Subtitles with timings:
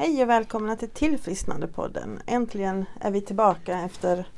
[0.00, 2.18] Hej och välkomna till Tillfrisknandepodden.
[2.26, 4.28] Äntligen är vi tillbaka efter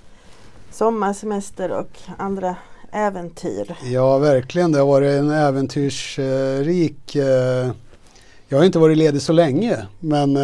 [0.71, 2.57] sommarsemester och andra
[2.93, 3.77] äventyr.
[3.85, 4.73] Ja, verkligen.
[4.73, 7.17] Det har varit en äventyrsrik...
[7.17, 7.71] Eh,
[8.49, 10.43] jag har inte varit ledig så länge, men eh,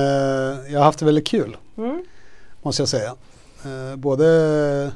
[0.73, 1.57] jag har haft det väldigt kul.
[1.77, 2.05] Mm.
[2.63, 3.15] Måste jag säga.
[3.65, 4.91] Eh, både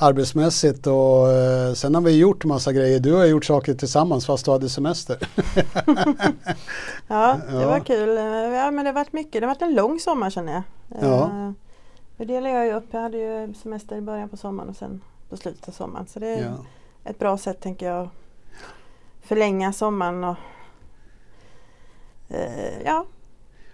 [0.00, 3.00] arbetsmässigt och eh, sen har vi gjort massa grejer.
[3.00, 5.16] Du har gjort saker tillsammans fast du hade semester.
[7.08, 7.68] ja, det ja.
[7.68, 8.16] var kul.
[8.54, 9.32] Ja, men det har varit mycket.
[9.32, 10.62] Det har varit en lång sommar känner jag.
[11.00, 11.30] Ja.
[11.32, 11.50] Uh,
[12.16, 12.86] det delade jag ju upp.
[12.90, 16.06] Jag hade ju semester i början på sommaren och sen på slutet av sommaren.
[16.06, 16.56] Så det är ja.
[17.04, 18.10] ett bra sätt tänker jag att
[19.22, 20.36] förlänga sommaren och
[22.30, 23.04] uh, ja,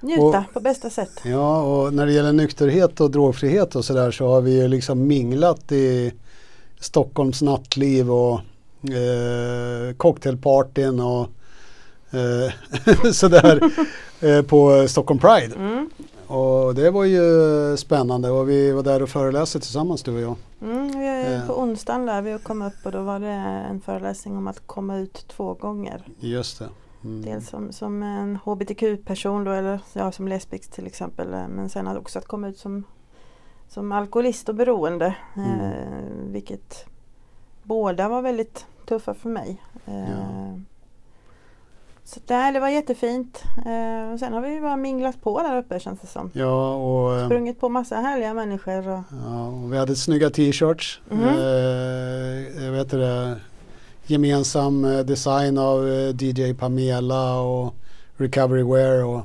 [0.04, 1.20] Njuta och, på bästa sätt.
[1.22, 5.06] Ja, och när det gäller nykterhet och drogfrihet och sådär så har vi ju liksom
[5.06, 6.12] minglat i
[6.80, 8.40] Stockholms nattliv och
[8.90, 11.28] eh, cocktailpartyn och
[12.10, 13.60] eh, sådär
[14.20, 15.54] eh, på Stockholm Pride.
[15.56, 15.90] Mm.
[16.26, 20.36] Och det var ju spännande och vi var där och föreläste tillsammans du och jag.
[20.62, 24.46] Mm, vi, på onsdagen där vi kom upp och då var det en föreläsning om
[24.46, 26.02] att komma ut två gånger.
[26.20, 26.68] Just det.
[27.04, 27.22] Mm.
[27.22, 31.28] Dels som, som en hbtq-person då eller ja, som lesbisk till exempel.
[31.48, 32.84] Men sen också att komma ut som,
[33.68, 35.16] som alkoholist och beroende.
[35.36, 35.60] Mm.
[35.60, 36.86] Eh, vilket
[37.62, 39.62] båda var väldigt tuffa för mig.
[39.86, 40.60] Eh, ja.
[42.04, 43.42] Så där, det var jättefint.
[43.66, 46.30] Eh, och sen har vi bara minglat på där uppe känns det som.
[46.32, 48.88] Ja, och, eh, Sprungit på massa härliga människor.
[48.88, 51.00] Och, ja, och vi hade snygga t-shirts.
[51.10, 51.28] Mm.
[51.28, 53.36] Eh, jag vet det,
[54.06, 57.74] gemensam eh, design av eh, DJ Pamela och
[58.16, 59.22] Recovery Wear och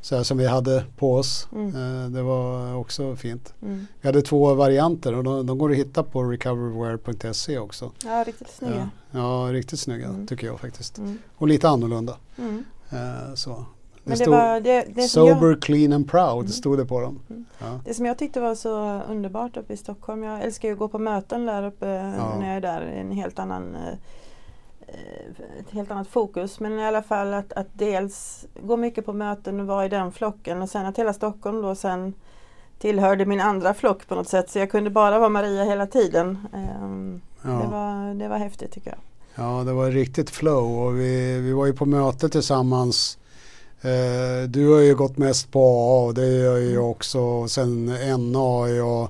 [0.00, 1.48] så här som vi hade på oss.
[1.52, 1.68] Mm.
[1.68, 3.54] Eh, det var också fint.
[3.62, 3.86] Mm.
[4.00, 7.92] Vi hade två varianter och de, de går att hitta på recoverywear.se också.
[8.04, 8.90] Ja, riktigt snygga.
[9.10, 10.26] Ja, ja riktigt snygga mm.
[10.26, 10.98] tycker jag faktiskt.
[10.98, 11.18] Mm.
[11.36, 12.16] Och lite annorlunda.
[12.38, 12.64] Mm.
[13.34, 13.64] så.
[14.04, 16.48] Det, det stod det, det Sober, jag, clean and proud mm.
[16.48, 17.20] stod det på dem.
[17.30, 17.44] Mm.
[17.58, 17.80] Ja.
[17.84, 20.22] Det som jag tyckte var så underbart uppe i Stockholm.
[20.22, 22.38] Jag älskar ju att gå på möten där uppe ja.
[22.38, 22.80] när jag är där.
[22.80, 23.94] En helt annan eh,
[25.58, 26.60] ett helt annat fokus.
[26.60, 30.12] Men i alla fall att, att dels gå mycket på möten och vara i den
[30.12, 32.14] flocken och sen att hela Stockholm då sen
[32.78, 34.50] tillhörde min andra flock på något sätt.
[34.50, 36.38] Så jag kunde bara vara Maria hela tiden.
[36.82, 37.50] Um, ja.
[37.50, 38.98] det, var, det var häftigt tycker jag.
[39.34, 43.18] Ja, det var riktigt flow och vi, vi var ju på möte tillsammans
[43.84, 46.84] Eh, du har ju gått mest på AA och det gör jag mm.
[46.84, 47.48] också.
[47.48, 47.86] Sen
[48.32, 49.08] NA har jag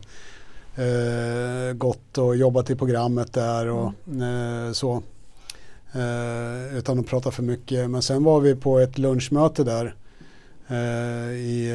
[0.76, 4.66] eh, gått och jobbat i programmet där och mm.
[4.66, 5.02] eh, så.
[6.72, 7.90] Utan att prata för mycket.
[7.90, 9.94] Men sen var vi på ett lunchmöte där.
[11.34, 11.68] I,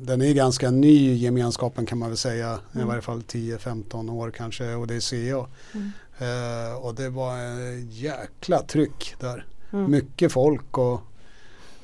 [0.00, 2.58] den är ganska ny gemenskapen kan man väl säga.
[2.74, 2.86] Mm.
[2.86, 5.46] I varje fall 10-15 år kanske och det är CA.
[5.74, 6.76] Mm.
[6.76, 9.46] och det var en jäkla tryck där.
[9.72, 9.90] Mm.
[9.90, 11.00] Mycket folk och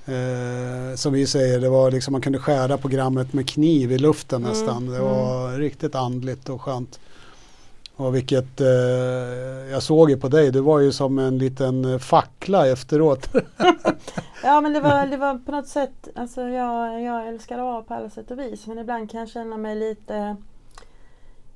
[0.09, 4.43] Eh, som vi säger, det var liksom man kunde skära programmet med kniv i luften
[4.43, 4.87] mm, nästan.
[4.87, 5.61] Det var mm.
[5.61, 7.01] riktigt andligt och skönt.
[7.97, 8.69] Och vilket, eh,
[9.71, 13.29] jag såg ju på dig, du var ju som en liten fackla efteråt.
[14.43, 17.95] ja men det var, det var på något sätt, alltså jag, jag älskar A på
[17.95, 20.37] alla sätt och vis men ibland kan jag känna mig lite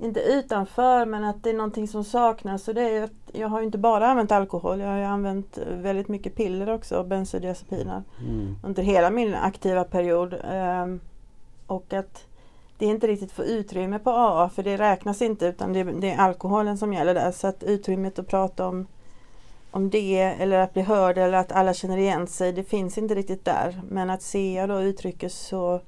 [0.02, 2.68] inte utanför men att det är någonting som saknas.
[2.68, 6.34] Och det är att jag har inte bara använt alkohol, jag har använt väldigt mycket
[6.34, 8.02] piller också, bensodiazepiner.
[8.20, 8.56] Mm.
[8.62, 10.34] Under hela min aktiva period.
[10.52, 11.00] Um,
[11.66, 12.26] och att
[12.78, 16.10] det är inte riktigt få utrymme på AA för det räknas inte utan det, det,
[16.10, 17.32] är alkoholen som gäller där.
[17.32, 18.86] Så att utrymmet att prata om,
[19.70, 23.14] om det eller att bli hörd eller att alla känner igen sig, det finns inte
[23.14, 23.80] riktigt där.
[23.88, 25.80] Men att SEA då uttrycker så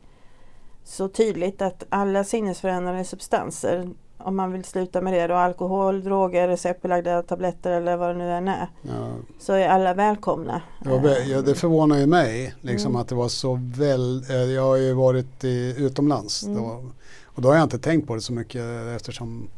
[0.84, 3.90] så tydligt att alla sinnesförändrande substanser
[4.24, 8.32] om man vill sluta med det då, alkohol, droger, receptbelagda tabletter eller vad det nu
[8.32, 8.68] än är.
[8.82, 9.16] Ja.
[9.38, 10.62] Så är alla välkomna.
[10.84, 13.00] Ja, ja det förvånar ju mig liksom mm.
[13.00, 16.62] att det var så väl, eh, jag har ju varit i, utomlands mm.
[16.62, 16.84] då,
[17.24, 18.62] och då har jag inte tänkt på det så mycket
[18.96, 19.48] eftersom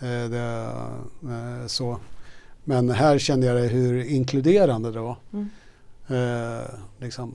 [0.00, 0.66] eh, det är
[1.22, 1.98] eh, så.
[2.64, 5.16] Men här kände jag det hur inkluderande det var.
[5.32, 5.48] Mm.
[6.08, 6.64] Eh,
[6.98, 7.34] liksom,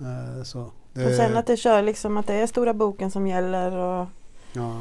[0.00, 0.70] eh, så.
[0.92, 4.06] Det, och sen att det kör liksom att det är stora boken som gäller och
[4.52, 4.80] ja.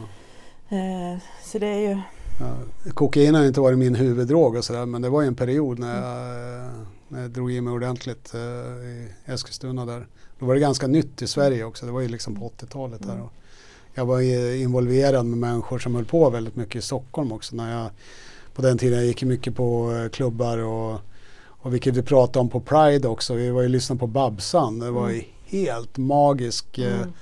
[0.71, 1.97] Eh, så det är ju...
[2.39, 2.55] Ja,
[2.93, 5.95] kokain har inte varit min huvuddrog och sådär men det var ju en period när
[5.95, 6.71] jag,
[7.07, 10.07] när jag drog i mig ordentligt eh, i Eskilstuna där.
[10.39, 13.13] Då var det ganska nytt i Sverige också, det var ju liksom på 80-talet där.
[13.13, 13.23] Mm.
[13.23, 13.31] Och
[13.93, 14.21] jag var
[14.55, 17.55] involverad med människor som höll på väldigt mycket i Stockholm också.
[17.55, 17.89] När jag,
[18.53, 20.99] på den tiden jag gick mycket på eh, klubbar och,
[21.43, 23.33] och vilket vi pratade om på Pride också.
[23.33, 25.23] Vi var ju lyssnade på Babsan, det var mm.
[25.45, 27.13] helt magisk mm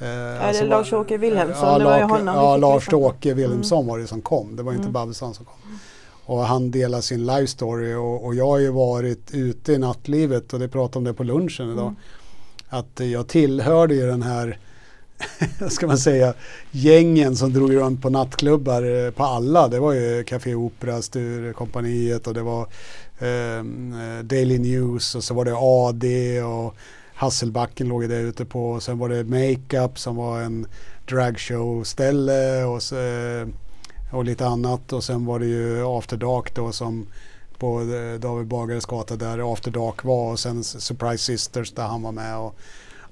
[0.00, 1.68] Eh, alltså, Lars-Åke Wilhelmsson?
[1.68, 3.88] Ja, det var ju honom ja Lars-Åke Wilhelmsson mm.
[3.88, 4.56] var det som kom.
[4.56, 4.92] Det var inte mm.
[4.92, 5.54] Babsan som kom.
[6.24, 10.52] Och han delar sin life story och, och, jag har ju varit ute i nattlivet
[10.52, 11.86] och det pratade om det på lunchen idag.
[11.86, 11.96] Mm.
[12.68, 14.58] att jag tillhörde ju den här
[15.70, 16.34] ska man säga,
[16.70, 19.68] gängen som drog runt på nattklubbar eh, på alla.
[19.68, 22.62] Det var ju Café Opera, Sturecompagniet och det var
[23.18, 23.64] eh,
[24.22, 26.74] Daily News och så var det AD och
[27.20, 28.80] Hasselbacken låg det ute på.
[28.80, 30.66] Sen var det Makeup som var en
[31.08, 33.48] dragshow-ställe och, så, eh,
[34.12, 34.92] och lite annat.
[34.92, 37.06] Och sen var det ju After Dark då som
[37.58, 42.02] på eh, David Bagares gata där After Dark var och sen Surprise Sisters där han
[42.02, 42.38] var med.
[42.38, 42.54] Och,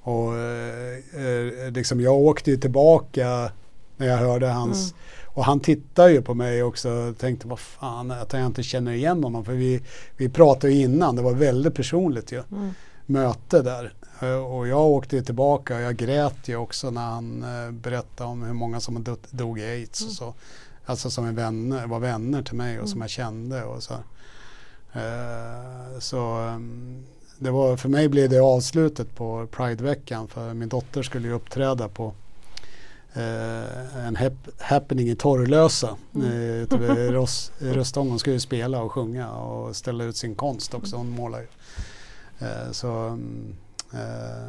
[0.01, 3.51] och eh, liksom jag åkte ju tillbaka
[3.97, 5.03] när jag hörde hans mm.
[5.25, 8.91] Och han tittade ju på mig också och tänkte vad fan att jag inte känner
[8.91, 9.45] igen honom.
[9.45, 9.81] För vi,
[10.17, 12.43] vi pratade ju innan, det var väldigt personligt ju.
[12.51, 12.73] Mm.
[13.09, 13.93] Möte där.
[14.47, 17.45] Och jag åkte tillbaka och jag grät ju också när han
[17.81, 20.09] berättade om hur många som dog i aids mm.
[20.09, 20.33] och så.
[20.85, 22.87] Alltså som är vänner, var vänner till mig och mm.
[22.87, 23.63] som jag kände.
[23.63, 23.93] Och så.
[24.95, 27.05] Uh, så um,
[27.37, 31.87] det var, för mig blev det avslutet på Prideveckan för min dotter skulle ju uppträda
[31.87, 32.13] på
[33.17, 36.67] uh, en hap happening i Torrlösa mm.
[36.79, 37.11] vid
[37.59, 38.09] Röstången.
[38.09, 40.95] Hon skulle ju spela och sjunga och ställa ut sin konst också.
[40.95, 41.47] Hon målar ju.
[42.71, 43.55] Så, um,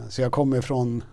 [0.09, 1.05] så jag kommer från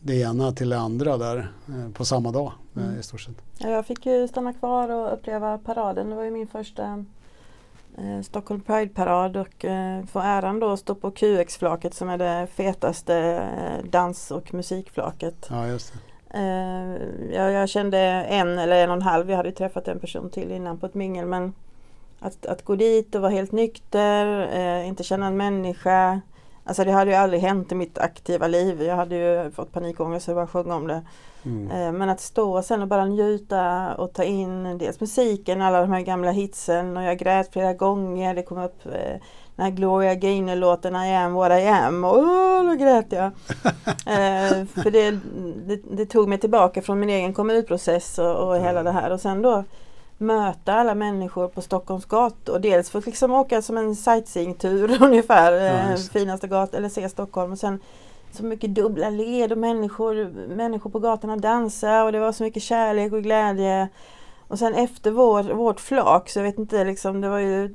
[0.00, 1.52] det ena till det andra där
[1.94, 3.00] på samma dag mm.
[3.00, 3.34] i stort sett.
[3.58, 6.10] Ja, jag fick ju stanna kvar och uppleva paraden.
[6.10, 7.04] Det var ju min första
[7.98, 12.46] eh, Stockholm Pride-parad och eh, få äran då att stå på QX-flaket som är det
[12.54, 15.46] fetaste eh, dans och musikflaket.
[15.50, 15.98] Ja, just det.
[16.30, 20.30] Eh, jag, jag, kände en eller en och en halv, jag hade träffat en person
[20.30, 21.52] till innan på ett mingel men
[22.20, 26.20] att, att gå dit och vara helt nykter, eh, inte känna en människa.
[26.68, 28.82] Alltså det hade ju aldrig hänt i mitt aktiva liv.
[28.82, 31.02] Jag hade ju fått panikångest och bara sjunga om det.
[31.44, 31.70] Mm.
[31.70, 35.92] Eh, men att stå sen och bara njuta och ta in dels musiken, alla de
[35.92, 38.34] här gamla hitsen och jag grät flera gånger.
[38.34, 39.20] Det kom upp eh,
[39.56, 43.24] den här Gloria Gaynor-låten I am what I am och oh, då grät jag.
[44.06, 45.10] eh, för det,
[45.66, 49.20] det, det, tog mig tillbaka från min egen kommunprocess och, och hela det här och
[49.20, 49.64] sen då
[50.18, 52.58] möta alla människor på Stockholms gator.
[52.58, 57.08] Dels för att liksom åka som en sightseeingtur ungefär, ja, eh, finaste gatan eller se
[57.08, 57.80] Stockholm och sen
[58.32, 62.62] så mycket dubbla led och människor, människor på gatorna dansar och det var så mycket
[62.62, 63.88] kärlek och glädje.
[64.48, 67.74] Och sen efter vår, vårt flak så jag vet inte, liksom, det var ju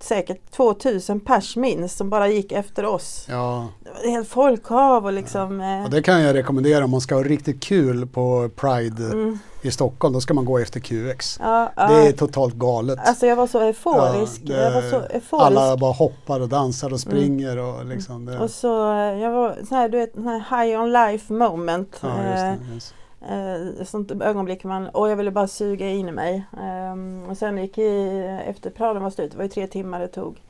[0.00, 3.26] säkert 2000 pers minst som bara gick efter oss.
[3.28, 3.68] Ja.
[3.84, 5.60] Det var ett helt folkhav och liksom.
[5.60, 5.78] Ja.
[5.78, 9.38] Eh, och det kan jag rekommendera om man ska ha riktigt kul på Pride mm.
[9.62, 10.14] i Stockholm.
[10.14, 11.38] Då ska man gå efter QX.
[11.42, 12.98] Ja, det är totalt galet.
[13.04, 14.40] Alltså jag var så euforisk.
[14.44, 15.32] Det, var så euforisk.
[15.32, 16.98] Alla bara hoppar och dansar och mm.
[16.98, 17.66] springer mm.
[17.66, 18.24] och liksom.
[18.24, 18.38] Det.
[18.38, 21.98] Och så, eh, jag var så här, du vet, här high on life moment.
[22.00, 23.01] Ja, just det, eh.
[23.28, 26.44] Eh, sånt ögonblick man, och jag ville bara suga in i mig.
[26.52, 30.08] Eh, och sen gick i, efter paraden var slut, det var ju tre timmar det
[30.08, 30.40] tog.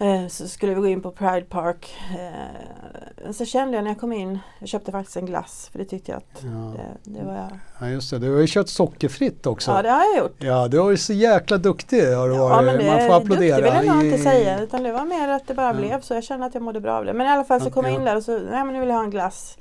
[0.00, 1.96] Eh, så skulle vi gå in på Pride Park.
[2.10, 5.84] Eh, så kände jag när jag kom in, jag köpte faktiskt en glass för det
[5.84, 6.48] tyckte jag att ja.
[6.48, 7.58] det, det, var jag.
[7.80, 9.70] Ja just det, du har ju kört sockerfritt också.
[9.70, 10.36] Ja det har jag gjort.
[10.38, 12.66] Ja du har ju så jäkla duktig har du ja, varit.
[12.66, 13.56] Men det, Man får applådera.
[13.56, 15.74] Duktig vill jag nog inte säga utan det var mer att det bara ja.
[15.74, 16.14] blev så.
[16.14, 17.12] Jag kände att jag mådde bra av det.
[17.12, 18.88] Men i alla fall så kom jag in där och så, nej men nu vill
[18.88, 19.58] jag ha en glass.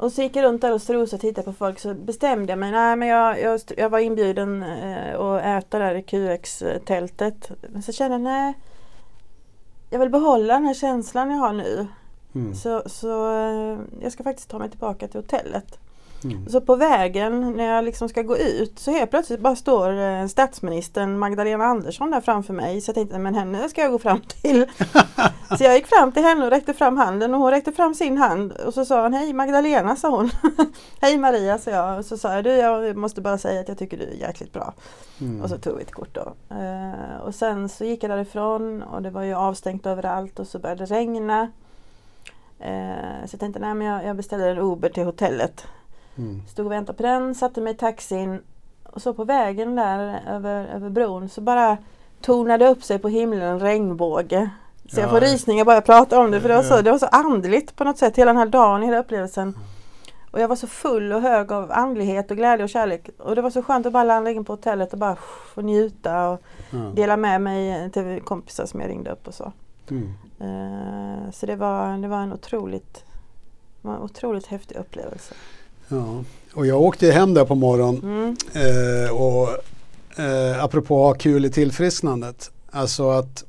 [0.00, 2.58] Och så gick jag runt där och strosade och tittade på folk så bestämde jag
[2.58, 2.70] mig.
[2.70, 7.50] Nej, men jag, jag, jag var inbjuden eh, att äta där i QX-tältet.
[7.72, 8.54] Men så kände jag nej,
[9.90, 11.86] jag vill behålla den här känslan jag har nu.
[12.34, 12.54] Mm.
[12.54, 15.78] Så, så eh, jag ska faktiskt ta mig tillbaka till hotellet.
[16.24, 16.48] Mm.
[16.48, 20.26] Så på vägen när jag liksom ska gå ut så helt plötsligt bara står eh,
[20.26, 22.80] statsministern Magdalena Andersson där framför mig.
[22.80, 24.66] Så jag tänkte, men henne ska jag gå fram till.
[25.58, 28.18] så jag gick fram till henne och räckte fram handen och hon räckte fram sin
[28.18, 30.30] hand och så sa hon Hej Magdalena sa hon.
[31.00, 33.78] Hej Maria sa jag och så sa jag du jag måste bara säga att jag
[33.78, 34.74] tycker du är jäkligt bra.
[35.20, 35.42] Mm.
[35.42, 36.34] Och så tog vi ett kort då.
[36.56, 40.58] Uh, och sen så gick jag därifrån och det var ju avstängt överallt och så
[40.58, 41.42] började det regna.
[42.60, 45.66] Uh, så jag tänkte nej men jag, jag beställer en Uber till hotellet.
[46.20, 46.42] Mm.
[46.48, 48.40] Stod och väntade på den, satte mig i taxin
[48.84, 51.78] och så på vägen där över, över bron så bara
[52.20, 54.50] tonade upp sig på himlen en regnbåge.
[54.88, 55.00] Så ja.
[55.00, 57.06] jag får rysningar bara jag pratar om det för det var, så, det var så
[57.06, 59.54] andligt på något sätt hela den här dagen, hela upplevelsen.
[60.30, 63.08] Och jag var så full och hög av andlighet och glädje och kärlek.
[63.18, 65.16] Och det var så skönt att bara landa in på hotellet och bara
[65.54, 66.78] få njuta och ja.
[66.78, 69.52] dela med mig till kompisar som jag ringde upp och så.
[69.90, 70.12] Mm.
[70.40, 73.04] Uh, så det var, det var en otroligt,
[73.82, 75.34] var en otroligt häftig upplevelse.
[75.90, 78.36] Ja, och jag åkte hem där på morgonen mm.
[78.54, 79.48] eh, och
[80.20, 82.50] eh, apropå ha kul i tillfrisknandet.
[82.70, 83.44] Alltså att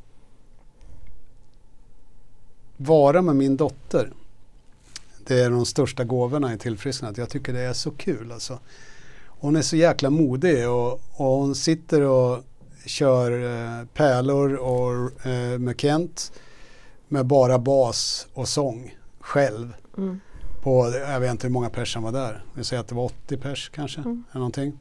[2.77, 4.11] vara med min dotter.
[5.27, 7.17] Det är de största gåvorna i tillfrisknandet.
[7.17, 8.59] Jag tycker det är så kul alltså.
[9.25, 12.43] Hon är så jäkla modig och, och hon sitter och
[12.85, 16.31] kör eh, pärlor och, eh, med Kent
[17.07, 19.73] med bara bas och sång själv.
[19.97, 20.19] Mm.
[20.61, 22.43] På, jag vet inte hur många pers som var där.
[22.53, 24.01] Vi säger att det var 80 pers kanske.
[24.01, 24.23] Mm.
[24.31, 24.79] Eller någonting.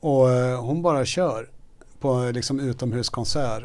[0.00, 1.50] Och eh, hon bara kör
[2.00, 3.62] på liksom utomhuskonsert.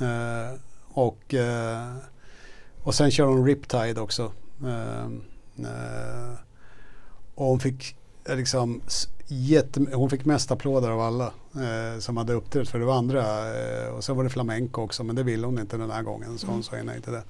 [0.00, 1.94] Eh, och, eh,
[2.82, 4.32] och sen kör hon Riptide också.
[4.64, 5.04] Eh,
[5.66, 6.32] eh,
[7.34, 7.96] och hon fick
[8.28, 8.80] eh, liksom
[9.26, 11.32] jätte, hon fick mest applåder av alla
[11.98, 13.22] som hade uppträtt för det var andra.
[13.92, 16.46] Och sen var det flamenco också men det ville hon inte den här gången så
[16.46, 16.62] hon Mm.
[16.62, 17.22] sa nej till det.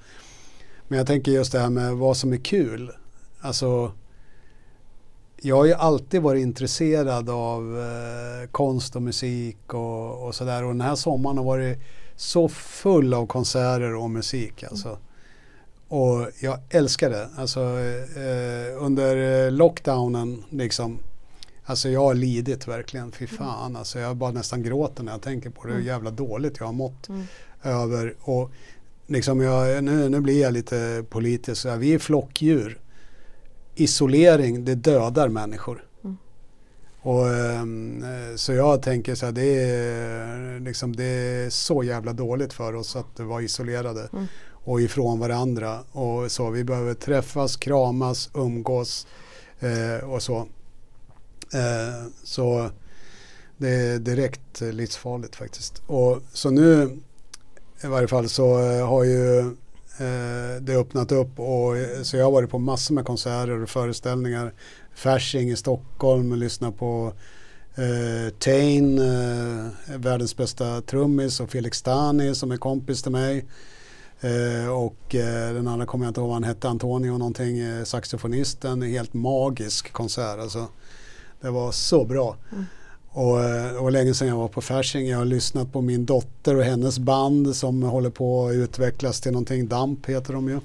[0.87, 2.91] Men jag tänker just det här med vad som är kul.
[3.39, 3.91] Alltså
[5.41, 10.63] jag har ju alltid varit intresserad av eh, konst och musik och, och sådär.
[10.63, 11.79] Och den här sommaren har varit
[12.15, 14.97] så full av konserter och musik alltså.
[15.87, 17.29] Och jag älskar det.
[17.37, 17.59] Alltså
[18.19, 20.99] eh, under eh, lockdownen liksom.
[21.65, 23.11] Alltså jag har lidit verkligen.
[23.11, 23.99] Fy fan alltså.
[23.99, 25.69] Jag bara nästan gråter när jag tänker på det.
[25.69, 25.87] Hur Mm.
[25.87, 27.23] jävla dåligt jag har mått Mm.
[27.63, 28.15] över.
[28.21, 28.51] Och
[29.07, 31.61] liksom jag, nu, nu blir jag lite politisk.
[31.61, 32.79] Så här, vi är flockdjur.
[33.81, 35.85] Isolering, det dödar människor.
[36.03, 36.17] Mm.
[37.01, 42.13] Och, ehm, eh, så jag tänker så här, det är, liksom, det är så jävla
[42.13, 44.25] dåligt för oss att vara isolerade Mm.
[44.51, 45.79] och ifrån varandra.
[45.91, 49.07] Och så, vi behöver träffas, kramas, umgås
[49.59, 50.37] eh, och så.
[51.53, 52.69] Eh, så
[53.57, 55.81] det är direkt livsfarligt faktiskt.
[55.87, 56.99] Och, så nu
[57.83, 59.55] i varje fall så eh, har ju
[59.99, 63.61] Eh, det det öppnat upp och eh, så jag har varit på massor med konserter
[63.61, 64.53] och föreställningar.
[64.95, 67.13] Fasching i Stockholm och lyssnat på
[67.75, 73.45] eh, Tain, eh, världens bästa trummis och Felix Stani som är kompis till mig.
[74.21, 77.83] Eh, och eh, den andra kommer jag inte ihåg vad han hette, Antonio någonting, eh,
[77.83, 78.81] saxofonisten.
[78.81, 80.67] Helt magisk konsert alltså.
[81.41, 82.35] Det var så bra.
[82.51, 82.65] Mm.
[83.17, 85.07] Och eh, var länge sedan jag var på Fasching.
[85.07, 89.31] Jag har lyssnat på min dotter och hennes band som håller på att utvecklas till
[89.31, 89.67] någonting.
[89.67, 90.59] Damp heter de ju.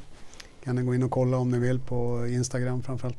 [0.64, 3.16] Kan ni gå in och kolla om ni vill på Instagram framförallt.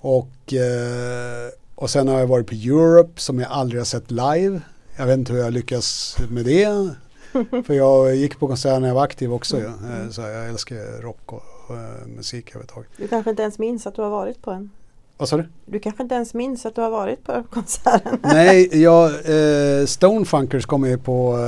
[0.00, 4.60] Och, eh, och sen har jag varit på Europe som jag aldrig har sett live.
[4.96, 6.94] Jag vet inte hur jag lyckas med det.
[7.66, 9.60] För jag gick på konserter när jag var aktiv också.
[9.60, 12.90] Eh, Så jag älskar rock och, och musik överhuvudtaget.
[12.96, 14.70] Du kanske inte ens minns att du har varit på en?
[15.16, 15.48] Vad sa du?
[15.66, 18.18] Du kanske inte ens minns att du har varit på konserten?
[18.22, 21.38] Nej, jag, eh, Stonefunkers kommer ju på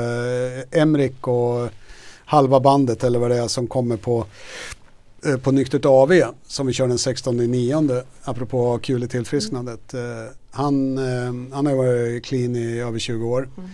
[0.73, 1.69] eh, Emrik och
[2.25, 4.27] halva bandet eller vad det är som kommer på,
[5.27, 9.95] eh, på Nyktert AV som vi kör den 16 9 apropå kul i tillfrisknandet.
[9.95, 10.01] Eh,
[10.51, 13.49] han, eh, han har varit clean i över 20 år.
[13.57, 13.71] Mm.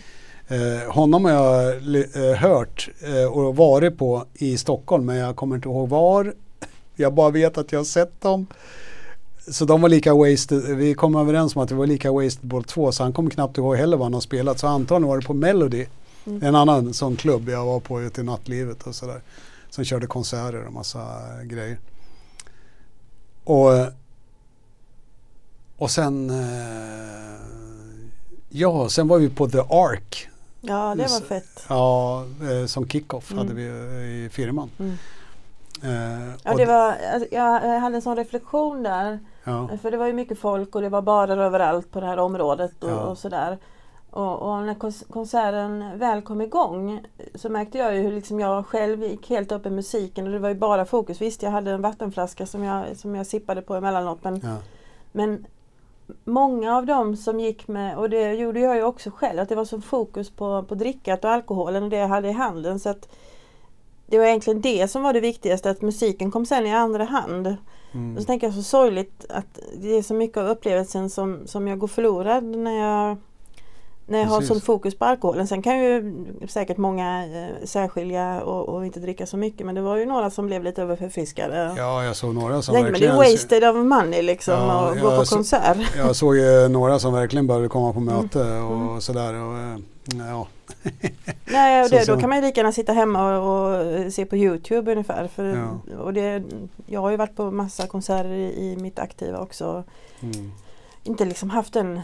[0.49, 5.57] Eh, honom har jag eh, hört eh, och varit på i Stockholm men jag kommer
[5.57, 6.35] inte ihåg var.
[6.97, 8.47] Jag bara vet att jag har sett dem.
[9.49, 12.65] Så de var lika wasted, vi kom överens om att vi var lika wasted båda
[12.65, 14.59] två så han kommer knappt ihåg heller vad han har spelat.
[14.59, 15.87] Så antagligen var det på Melody,
[16.27, 16.43] Mm.
[16.43, 19.21] en annan sån klubb jag var på ute i nattlivet och sådär.
[19.71, 21.07] Som körde konserter och massa
[21.45, 21.79] grejer.
[23.45, 23.71] Och,
[25.77, 27.41] och sen, eh,
[28.49, 30.29] ja sen var vi på The Ark.
[30.61, 31.65] Ja, det var fett.
[31.69, 33.39] Ja, eh, som kickoff Mm.
[33.47, 34.71] hade vi eh, i firman.
[34.79, 34.93] Mm.
[35.83, 36.97] Eh, Ja, det var,
[37.31, 39.19] jag hade en sån reflektion där.
[39.45, 42.19] Ja, För det var ju mycket folk och det var barer överallt på det här
[42.19, 43.01] området och, Ja.
[43.07, 43.59] och sådär.
[44.11, 47.01] Och, och när kons- konserten väl kom igång
[47.35, 50.39] så märkte jag ju hur liksom jag själv gick helt upp i musiken och det
[50.39, 51.21] var ju bara fokus.
[51.21, 54.57] Visst, jag hade en vattenflaska som jag, som jag sippade på emellanåt men, ja,
[55.13, 55.47] men
[56.25, 59.55] många av dem som gick med, och det gjorde jag ju också själv, att det
[59.55, 62.81] var som fokus på, på drickat och alkoholen och det jag hade i handen.
[62.81, 63.09] Så att
[64.07, 67.57] det var egentligen det som var det viktigaste, att musiken kom sen i andra hand
[67.95, 71.47] mm, Och så tänker jag så sorgligt att det är så mycket av upplevelsen som,
[71.47, 73.17] som jag går förlorad när jag,
[74.12, 74.49] när jag har Precis.
[74.49, 75.47] sån fokus på alkoholen.
[75.49, 76.14] Sen kan ju
[76.49, 80.31] säkert många eh, särskilja och, och inte dricka så mycket men det var ju några
[80.31, 81.75] som blev lite överförfriskade.
[81.76, 84.90] ja, jag såg några som tänker, men det är verkligen wasted of money liksom Ja,
[84.90, 85.76] att ja, gå på så- konsert.
[85.97, 89.00] Jag såg ju några som verkligen började komma på möte och Mm.
[89.00, 89.35] sådär.
[89.35, 89.76] Och, eh,
[90.28, 90.47] ja.
[91.45, 94.37] Nej, och det, då kan man ju lika gärna sitta hemma och, och se på
[94.37, 95.28] Youtube ungefär.
[95.28, 95.45] För,
[95.95, 95.95] Ja.
[96.02, 96.42] och det,
[96.87, 99.85] jag har ju varit på massa konserter i, i mitt aktiva också.
[100.23, 100.52] Mm.
[101.04, 102.00] Inte liksom haft den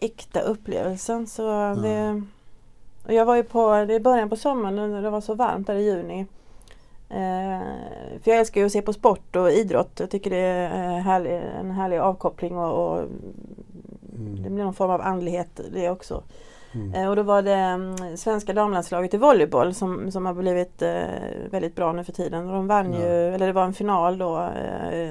[0.00, 1.26] äkta upplevelsen.
[1.26, 1.42] Så
[1.82, 2.22] det,
[3.06, 5.66] och jag var ju på, det är början på sommaren när det var så varmt
[5.66, 6.20] där i juni.
[7.08, 7.60] Eh,
[8.22, 10.00] för jag älskar ju att se på sport och idrott.
[10.00, 13.04] Jag tycker det är härlig, en härlig avkoppling och, och
[14.20, 14.42] Mm.
[14.42, 16.22] det blir någon form av andlighet det också.
[16.72, 16.94] Mm.
[16.94, 21.02] Eh, Och då var det mm, svenska damlandslaget i volleyboll som, som har blivit eh,
[21.50, 22.46] väldigt bra nu för tiden.
[22.46, 22.98] Och de vann Ja.
[23.00, 25.10] ju, eller det var en final då, eh,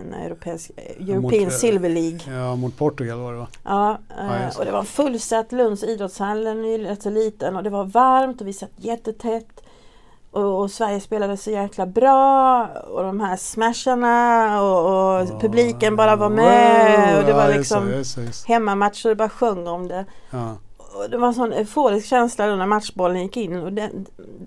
[0.00, 2.18] en europeisk, Mot, European eh, Silver League.
[2.38, 3.46] Ja, mot Portugal var det va?
[3.64, 4.58] Ja, Ja, eh, det.
[4.58, 7.84] och det var fullsatt Lunds idrottshall, den är ju rätt så liten och det var
[7.84, 9.62] varmt och vi satt jättetätt.
[10.30, 16.16] och, och Sverige spelade så jäkla bra och de här smasharna och, och publiken bara
[16.16, 17.18] var med.
[17.18, 18.48] Och det var liksom just, just, just.
[18.48, 20.04] hemmamatch och bara sjöng om det.
[20.30, 20.56] Ja.
[21.10, 23.56] Det var en sån euforisk känsla då när matchbollen gick in.
[23.56, 23.90] Och det,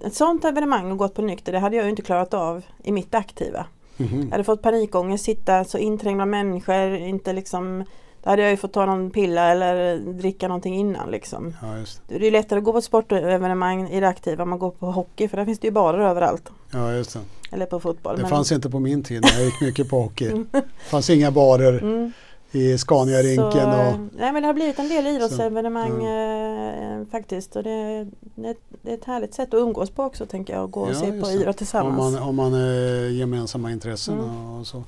[0.05, 2.91] ett sånt evenemang och gått på nykter det hade jag ju inte klarat av i
[2.91, 3.65] mitt aktiva.
[3.97, 4.21] Mhm.
[4.23, 7.83] Jag hade fått panikångest, sitta så inträngd bland människor, inte liksom
[8.23, 11.53] Då hade jag ju fått ta någon pilla eller dricka någonting innan liksom.
[11.61, 14.59] Ja, just, Det är lättare att gå på ett sportevenemang i det aktiva än man
[14.59, 16.49] går på hockey för där finns det ju barer överallt.
[16.73, 17.19] ja, just det.
[17.51, 18.15] Eller på fotboll.
[18.15, 20.29] Det men- fanns inte på min tid när jag gick mycket på hockey.
[20.51, 22.11] Det fanns inga barer Mm.
[22.51, 23.67] I Scania-rinken.
[23.69, 28.07] Och, eh, nej men det har blivit en del idrottsevenemang Så, eh, faktiskt och det,
[28.35, 30.63] det, det är ett härligt sätt att umgås på också tänker jag.
[30.63, 31.33] och Gå och Ja, se på det.
[31.33, 31.97] idrott om tillsammans.
[32.13, 34.45] man, om man är gemensamma intressen Mm.
[34.53, 34.83] och så.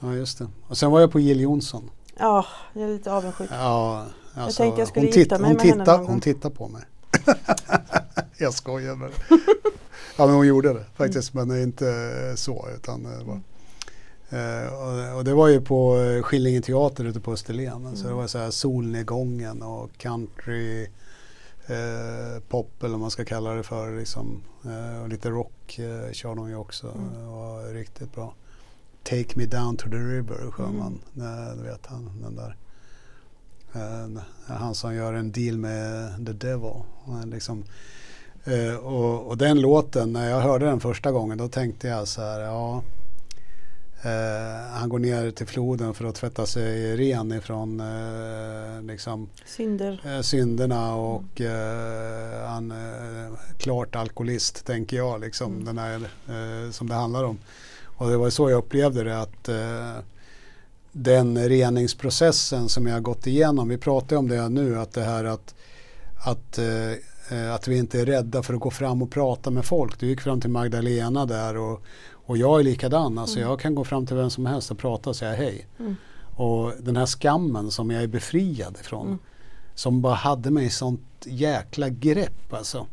[0.00, 0.46] Ja, just det.
[0.68, 1.90] Och sen var jag på Jill Johnson.
[2.18, 3.50] Ja, jag är lite avundsjuk.
[3.52, 6.82] Ja, alltså, tänkte jag skulle gifta mig hon, med henne någon hon tittar på mig.
[8.38, 9.10] jag skojar med
[10.18, 11.84] Ja men hon gjorde det faktiskt men inte
[12.36, 13.40] så utan det var
[14.30, 17.96] Eh, och, det var ju på eh, Skillinge teater ute på Österlen.
[17.96, 18.16] Så det Mm.
[18.16, 20.82] var så här solnedgången och country
[21.66, 23.98] eh, pop eller vad man ska kalla det för.
[23.98, 24.42] Liksom.
[24.64, 26.86] Eh, och lite rock eh, körde hon ju också.
[26.86, 27.26] Mm.
[27.26, 28.34] Var riktigt bra.
[29.02, 30.78] Take me down to the river sjöng Mm.
[30.78, 31.00] man.
[31.16, 32.56] Eh, du vet han den där.
[34.46, 36.72] Han som gör en deal med the devil.
[37.24, 37.64] Liksom,
[38.82, 42.40] och, och den låten, när jag hörde den första gången då tänkte jag så här,
[42.40, 42.82] ja
[44.06, 50.00] Eh, han går ner till floden för att tvätta sig ren ifrån eh, liksom, Synder.
[50.04, 51.40] eh, synderna och
[52.46, 55.64] han är klart alkoholist tänker jag liksom Mm.
[55.64, 56.08] den här
[56.72, 57.38] som det handlar om.
[57.84, 59.48] Och det var så jag upplevde det att
[60.92, 65.24] den reningsprocessen som jag har gått igenom, vi pratar om det nu, att det här
[65.24, 65.54] att,
[66.24, 66.58] att,
[67.54, 70.00] att vi inte är rädda för att gå fram och prata med folk.
[70.00, 71.82] Du gick fram till Magdalena där och,
[72.26, 73.18] och jag är likadan.
[73.18, 73.48] Alltså Mm.
[73.50, 75.66] jag kan gå fram till vem som helst och prata och säga hej.
[75.78, 75.96] Mm.
[76.36, 79.06] Och den här skammen som jag är befriad ifrån.
[79.06, 79.18] Mm.
[79.74, 82.86] Som bara hade mig i sånt jäkla grepp alltså.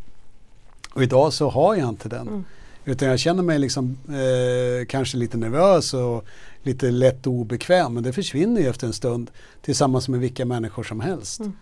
[0.94, 2.28] Och idag så har jag inte den.
[2.28, 2.44] Mm.
[2.86, 6.26] Utan jag känner mig liksom eh, kanske lite nervös och
[6.64, 7.94] lite lätt obekväm.
[7.94, 11.40] Men det försvinner ju efter en stund tillsammans med vilka människor som helst.
[11.40, 11.54] Mm.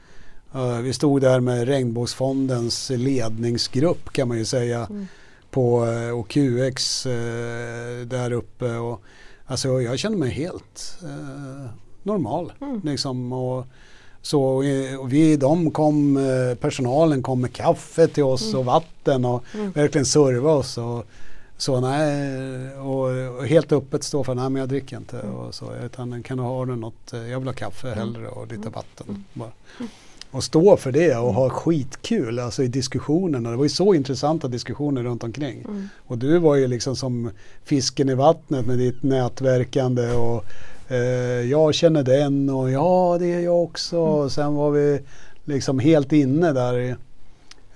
[0.56, 4.86] Eh, vi stod där med Regnbågsfondens ledningsgrupp kan man ju säga.
[4.90, 5.08] Mm.
[5.52, 8.76] På, eh, och QX eh, där uppe.
[8.76, 9.02] Och,
[9.46, 11.70] alltså jag känner mig helt eh,
[12.04, 12.54] normal.
[12.62, 12.82] Mm.
[12.84, 13.66] Liksom, och,
[14.22, 14.44] så
[15.00, 16.20] och, vi, de kom,
[16.62, 18.60] personalen kom med kaffe till oss Mm.
[18.60, 19.72] och vatten och Mm.
[19.72, 20.78] verkligen serva oss.
[20.78, 21.06] Och,
[21.58, 25.20] så nej, och, och helt öppet stå för nej men jag dricker inte.
[25.20, 25.36] Mm.
[25.36, 28.00] Och så, utan kan du ha något, jag vill ha kaffe Mm.
[28.00, 28.72] hellre och lite Mm.
[28.72, 29.26] vatten.
[29.34, 29.52] Bara.
[30.32, 33.50] Och stå för det och ha skitkul alltså i diskussionerna.
[33.52, 35.62] Det var ju så intressanta diskussioner runt omkring.
[35.68, 35.90] Mm.
[36.08, 37.32] Och du var ju liksom som
[37.64, 40.44] fisken i vattnet med ditt nätverkande och
[40.92, 40.98] eh,
[41.50, 43.98] jag känner den och ja det är jag också.
[43.98, 44.10] Mm.
[44.10, 45.02] Och sen var vi
[45.46, 46.98] liksom helt inne där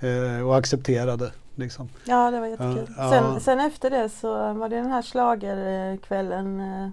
[0.00, 1.30] eh, och accepterade.
[1.54, 1.88] Liksom.
[2.04, 2.86] Ja, det var jättekul.
[2.96, 3.10] Ja, ja.
[3.10, 6.88] Sen, sen efter det så var det den här schlagerkvällen eh,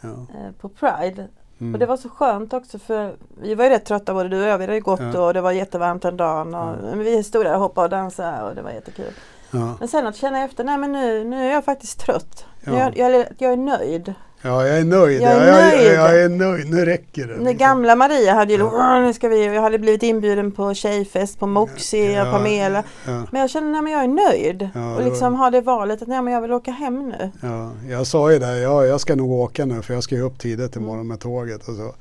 [0.00, 0.08] Ja.
[0.08, 1.28] eh, på Pride.
[1.60, 1.74] Mm.
[1.74, 4.48] Och det var så skönt också för vi var ju rätt trötta både du och
[4.48, 4.58] jag.
[4.58, 5.20] Vi hade gått Ja.
[5.26, 6.40] och det var jättevarmt en dag.
[6.46, 9.12] Och, men vi stod där och hoppade och dansade och det var jättekul.
[9.50, 9.76] ja.
[9.78, 12.44] Men sen att känna efter, nej men nu, nu är jag faktiskt trött.
[12.64, 12.72] Ja.
[12.78, 14.14] Jag, jag, jag är nöjd.
[14.42, 15.22] Ja, jag är nöjd.
[15.22, 15.92] Jag är jag, Jag, nöjd.
[15.94, 16.70] jag är nöjd.
[16.70, 17.34] Nu räcker det.
[17.44, 18.70] Den gamla Maria hade ju, Ja.
[18.74, 22.84] "Åh, nu ska vi, jag hade blivit inbjuden på tjejfest på Moxie Ja, och Pamela.
[23.06, 24.68] Ja, Men jag känner, nej men jag är nöjd.
[24.96, 27.30] Och liksom var- ha det valet att nej men jag vill åka hem nu.
[27.42, 27.70] ja.
[27.88, 30.38] Jag sa ju det, ja, jag ska nog åka nu för jag ska ju upp
[30.38, 30.84] tidigt Mm.
[30.88, 31.94] imorgon med tåget och så.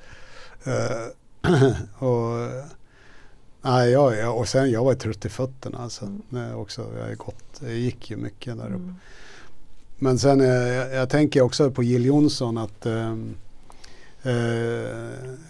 [0.72, 1.52] Eh,
[2.08, 2.50] och,
[3.62, 6.06] nej, jag, jag, och sen jag var trött i fötterna alltså.
[6.06, 6.22] Mm.
[6.30, 8.74] Nej, också, jag, gått, jag gick ju mycket där uppe.
[8.76, 8.96] Mm.
[9.98, 13.36] Men sen eh, jag, jag tänker också på Jill Johnson att ehm,
[14.24, 14.34] eh,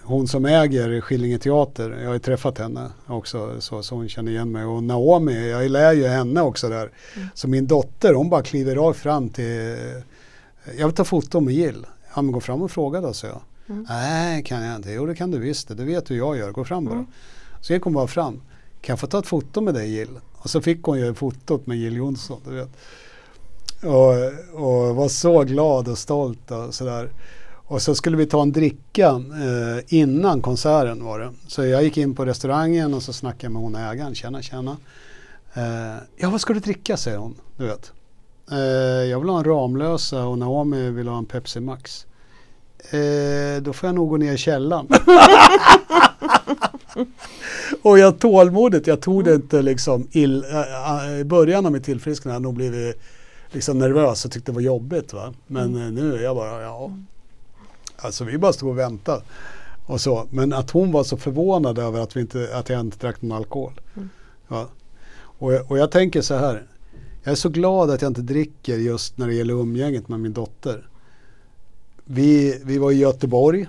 [0.03, 4.31] hon som äger Skillinge Teater, jag har ju träffat henne också så, så hon känner
[4.31, 4.65] igen mig.
[4.65, 6.91] Och Naomi, jag lär ju henne också där.
[7.15, 7.27] Mm.
[7.33, 9.77] Så min dotter hon bara kliver rakt fram till,
[10.77, 11.85] jag vill ta foto med Jill.
[12.15, 13.41] Ja men gå fram och fråga då, så jag.
[13.69, 13.85] Mm.
[13.89, 16.65] Nej kan jag inte, jo det kan du visst, det vet hur jag gör, gå
[16.65, 16.93] fram bara.
[16.95, 17.07] Mm.
[17.61, 18.41] Så gick hon bara fram,
[18.81, 20.19] kan jag få ta ett foto med dig Jill?
[20.33, 22.69] Och så fick hon ju fotot med Jill Johnson, du vet.
[23.83, 24.13] Och,
[24.63, 27.09] och var så glad och stolt och sådär.
[27.67, 31.33] Och så skulle vi ta en dricka eh, innan konserten var det.
[31.47, 34.77] Så jag gick in på restaurangen och så snackade jag med hon ägaren, tjena tjena.
[35.53, 37.91] Eh, ja vad ska du dricka säger hon, du vet.
[38.51, 38.57] Eh,
[39.09, 42.05] jag vill ha en Ramlösa och Naomi vill ha en Pepsi Max.
[42.89, 44.87] Eh, då får jag nog gå ner i källaren.
[47.81, 52.33] och jag tålmodigt, jag tog det inte liksom ill, äh, i början av mitt tillfrisknande
[52.33, 53.01] hade jag nog blivit
[53.55, 55.13] liksom nervös och tyckte det var jobbigt.
[55.13, 55.33] Va?
[55.47, 55.95] Men mm.
[55.95, 56.91] nu är jag bara, ja.
[57.95, 59.21] Alltså vi bara stod och väntade.
[59.85, 60.27] Och så.
[60.29, 63.37] Men att hon var så förvånad över att, vi inte, att jag inte drack någon
[63.37, 63.73] alkohol.
[63.95, 64.09] Mm.
[64.47, 64.67] Ja.
[65.17, 66.67] Och, och jag tänker så här.
[67.23, 70.33] Jag är så glad att jag inte dricker just när det gäller umgänget med min
[70.33, 70.87] dotter.
[72.03, 73.67] Vi, vi var i Göteborg,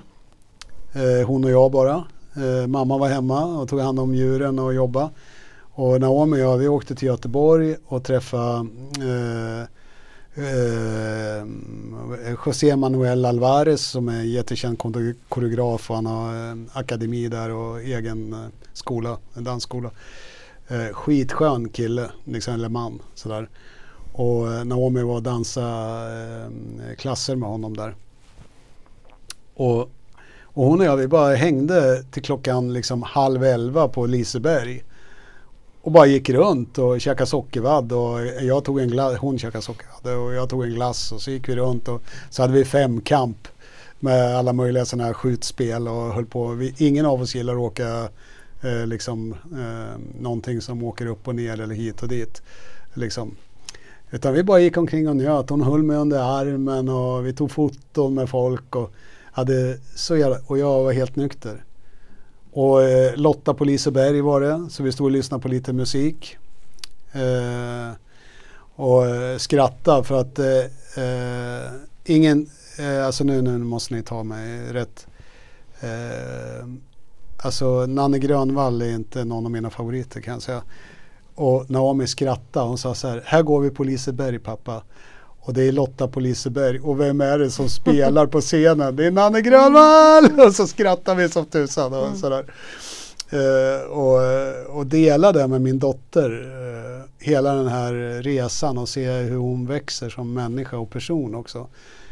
[0.93, 2.05] eh, hon och jag bara.
[2.37, 5.09] Eh, mamma var hemma och tog hand om djuren och jobbade.
[5.59, 8.69] Och Naomi och jag, vi åkte till Göteborg och träffade
[8.99, 9.69] eh,
[10.37, 11.47] eh,
[12.47, 14.79] José Manuel Alvarez som är jättekänd
[15.29, 19.91] koreograf och han har eh, akademi där och egen eh, skola, en dansskola.
[20.69, 23.03] Eh, skitskön kille, liksom, eller man.
[23.15, 23.49] Sådär.
[24.13, 26.51] Och eh, Naomi var och dansade
[26.89, 27.95] eh, klasser med honom där.
[29.55, 29.81] Och,
[30.43, 34.85] och hon och jag vi bara hängde till klockan liksom halv elva på Liseberg.
[35.87, 40.19] Och bara gick runt och käkade sockervadd och jag tog en glass, hon käkade sockervadd
[40.19, 43.49] och jag tog en glass och så gick vi runt och så hade vi femkamp
[44.01, 46.49] med alla möjliga sådana här skjutspel och höll på.
[46.49, 48.09] Vi, ingen av oss gillar att åka
[48.63, 52.43] eh, liksom eh, någonting som åker upp och ner eller hit och dit.
[52.95, 53.37] Liksom.
[54.11, 55.51] Utan vi bara gick omkring och njöt.
[55.51, 58.93] Hon höll mig under armen och vi tog foton med folk och
[59.33, 61.65] hade så jävla, och jag var helt nykter.
[62.57, 66.37] Och eh, Lotta på Liseberg var det, så vi stod och lyssnade på lite musik.
[67.13, 67.93] Eh,
[68.75, 71.71] och eh, skrattade för att eh, eh,
[72.05, 75.07] ingen, eh, alltså nu, nu måste ni ta mig rätt.
[75.81, 76.67] Eh,
[77.37, 80.63] alltså Nanne Grönvall är inte någon av mina favoriter kan jag säga.
[81.35, 84.83] Och Naomi skrattade, hon sa så här, här går vi på Liseberg pappa.
[85.47, 86.81] Och det är Lotta på Liseberg.
[86.81, 88.97] Och vem är det som spelar på scenen?
[88.97, 90.41] Det är Nanne Grönvall!
[90.47, 91.93] Och så skrattar vi som tusan.
[91.93, 92.19] Och, mm.
[92.19, 92.45] sådär.
[93.33, 96.31] Uh, och, och dela det med min dotter.
[96.31, 101.67] Uh, hela den här resan och se hur hon växer som människa och person också.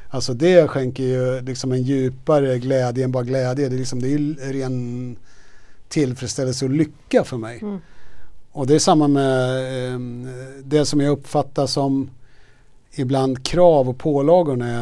[0.09, 3.69] Alltså det skänker ju liksom en djupare glädje än bara glädje.
[3.69, 5.17] Det är, liksom, det är ren
[5.89, 7.59] tillfredsställelse och lycka för mig.
[7.63, 7.79] Mm.
[8.53, 10.01] Och det är samma med eh,
[10.65, 12.11] det som jag uppfattar som
[12.97, 14.75] ibland krav och pålagor när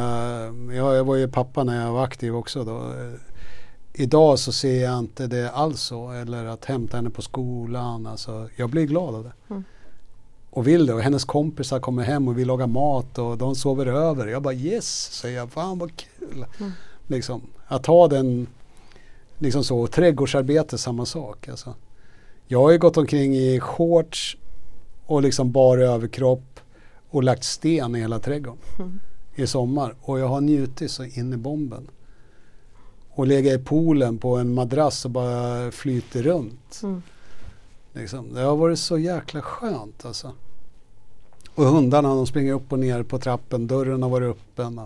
[0.76, 2.92] jag, jag, var ju pappa när jag var aktiv också då.
[3.92, 8.06] Idag så ser jag inte det alls så eller att hämta henne på skolan.
[8.06, 9.32] Alltså, jag blir glad av det.
[9.50, 9.64] Mm.
[10.50, 13.86] Och vill det och hennes kompisar kommer hem och vill laga mat och de sover
[13.86, 14.26] över.
[14.26, 15.50] Jag bara yes, säger jag.
[15.50, 16.46] Fan vad kul.
[16.60, 16.72] Mm.
[17.06, 18.46] Liksom, att ha den,
[19.38, 19.86] liksom så.
[19.86, 21.48] Trädgårdsarbete samma sak.
[21.48, 21.74] Alltså.
[22.46, 24.36] Jag har ju gått omkring i shorts
[25.06, 26.51] och liksom bara överkropp
[27.12, 29.00] och lagt sten i hela trädgården mm.
[29.34, 29.94] i sommar.
[30.00, 31.88] Och jag har njutit så in i bomben.
[33.10, 36.80] Och legat i poolen på en madrass och bara flyter runt.
[36.82, 37.02] Mm.
[37.92, 38.34] Liksom.
[38.34, 40.32] Det har varit så jäkla skönt alltså.
[41.54, 44.80] Och hundarna de springer upp och ner på trappen, dörren har varit öppen.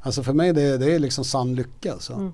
[0.00, 1.92] Alltså för mig det, det är liksom sann lycka.
[1.92, 2.12] Alltså.
[2.12, 2.32] Mm.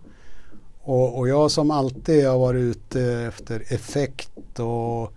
[0.82, 5.12] Och, och, jag som alltid har varit ute efter effekt och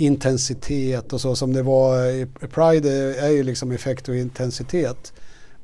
[0.00, 5.12] intensitet och så som det var i Pride är ju liksom effekt och intensitet.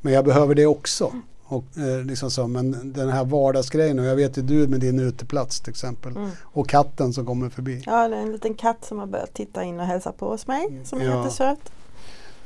[0.01, 1.13] Men jag behöver det också.
[1.45, 4.99] Och, eh, liksom så, men den här vardagsgrejen och jag vet ju du med din
[4.99, 6.17] uteplats till exempel.
[6.17, 6.31] Mm.
[6.43, 7.83] Och katten som kommer förbi.
[7.87, 10.47] Ja, det är en liten katt som har börjat titta in och hälsa på hos
[10.47, 11.19] mig som är ja.
[11.19, 11.73] jättesöt.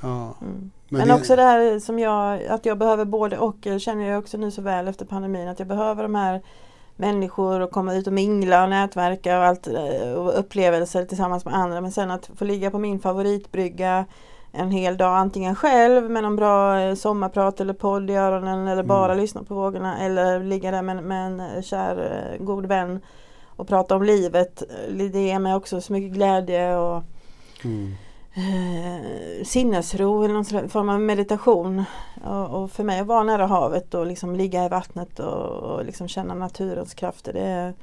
[0.00, 0.35] Ja.
[0.40, 0.70] Mm.
[0.88, 1.14] Men, men det...
[1.14, 4.62] också det här som jag, att jag behöver både och, känner jag också nu så
[4.62, 6.42] väl efter pandemin, att jag behöver de här
[7.00, 11.54] människor och komma ut och mingla och nätverka och, allt, eh, och upplevelser tillsammans med
[11.54, 11.80] andra.
[11.80, 14.04] Men sen att få ligga på min favoritbrygga
[14.52, 18.82] en hel dag antingen själv med någon bra eh, sommarprat eller podd i öronen eller
[18.82, 19.22] bara mm.
[19.22, 23.00] lyssna på vågorna eller ligga där med, med en eh, kär god vän
[23.46, 24.62] och prata om livet.
[24.90, 27.02] Det ger mig också så mycket glädje och
[27.64, 27.94] mm
[28.40, 31.85] eh, sinnesro eller någon form av meditation.
[32.24, 35.85] Och, och, för mig att vara nära havet och liksom ligga i vattnet och, och
[35.85, 37.74] liksom känna naturens krafter det,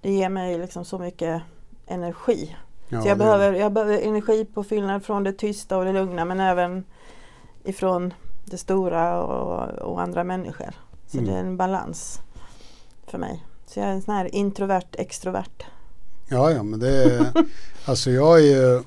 [0.00, 1.42] det ger mig liksom så mycket
[1.86, 2.56] energi.
[2.88, 3.24] Ja, så jag, det...
[3.24, 6.84] behöver, jag behöver energipåfyllnad från det tysta och det lugna men även
[7.64, 10.70] ifrån det stora och, och andra människor.
[11.06, 11.30] Så mm.
[11.30, 12.20] det är en balans
[13.06, 13.44] för mig.
[13.66, 15.64] Så jag är en sån här introvert extrovert.
[16.28, 17.32] Ja, ja men det är,
[17.84, 18.82] alltså jag är ju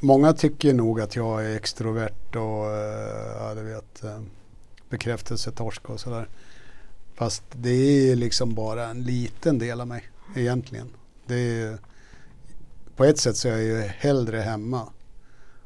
[0.00, 4.20] Många tycker nog att jag är extrovert och eh, ja, du vet, eh,
[4.90, 6.28] bekräftelsetorsk och sådär.
[7.14, 7.70] Fast det
[8.10, 10.04] är liksom bara en liten del av mig
[10.36, 10.88] egentligen.
[11.26, 11.78] Det är,
[12.96, 14.92] på ett sätt så är jag ju hellre hemma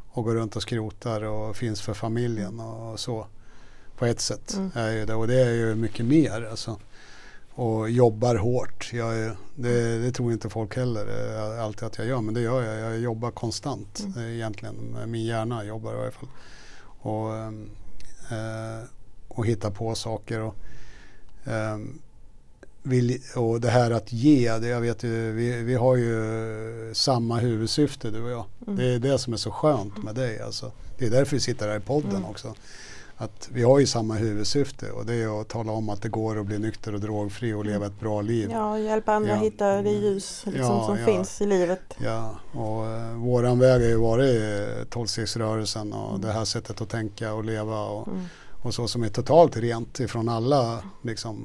[0.08, 3.26] och går runt och skrotar och finns för familjen och så.
[3.96, 4.70] På ett sätt mm.
[4.74, 6.78] är ju det och det är ju mycket mer alltså.
[7.54, 8.90] Och jobbar hårt.
[8.92, 11.06] Jag, det, det tror inte folk heller
[11.56, 12.92] eh, alltid att jag gör men det gör jag.
[12.92, 14.18] Jag jobbar konstant Mm.
[14.18, 14.96] eh, egentligen.
[15.06, 16.28] Min hjärna jobbar i varje fall.
[17.00, 17.34] Och,
[18.36, 18.84] eh,
[19.28, 20.40] och hittar på saker.
[20.40, 20.54] Och,
[21.44, 21.98] ehm,
[22.82, 27.38] vill, och det här att ge, det jag vet ju, vi, vi har ju samma
[27.38, 28.44] huvudsyfte du och jag.
[28.66, 28.76] Mm.
[28.78, 30.40] Det är det som är så skönt med dig.
[30.40, 30.72] Alltså.
[30.98, 32.24] Det är därför vi sitter här i podden Mm.
[32.24, 32.54] också.
[33.22, 36.40] Att vi har ju samma huvudsyfte och det är att tala om att det går
[36.40, 38.48] att bli nykter och drogfri och leva ett bra liv.
[38.52, 39.36] Ja, hjälpa andra Ja.
[39.36, 41.06] att hitta det ljus liksom, Ja, som ja.
[41.06, 41.80] finns i livet.
[41.98, 46.20] Ja, och eh, våran väg har ju varit tolvstegsrörelsen och Mm.
[46.20, 48.24] det här sättet att tänka och leva och, Mm.
[48.62, 51.44] och så som är totalt rent ifrån alla liksom,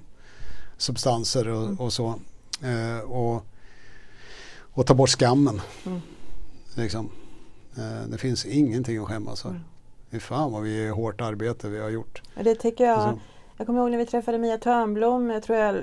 [0.78, 1.80] substanser och, Mm.
[1.80, 2.08] och så.
[2.62, 3.46] Eh, och,
[4.60, 5.62] och ta bort skammen.
[5.86, 6.02] Mm.
[6.76, 7.10] Liksom.
[7.78, 9.62] Eh, det finns ingenting att skämmas för.
[10.12, 12.22] Fy fan vad vi är hårt arbete vi har gjort.
[12.38, 13.20] Och det tycker jag, Alltså,
[13.58, 15.76] jag kommer ihåg när vi träffade Mia Törnblom, jag tror jag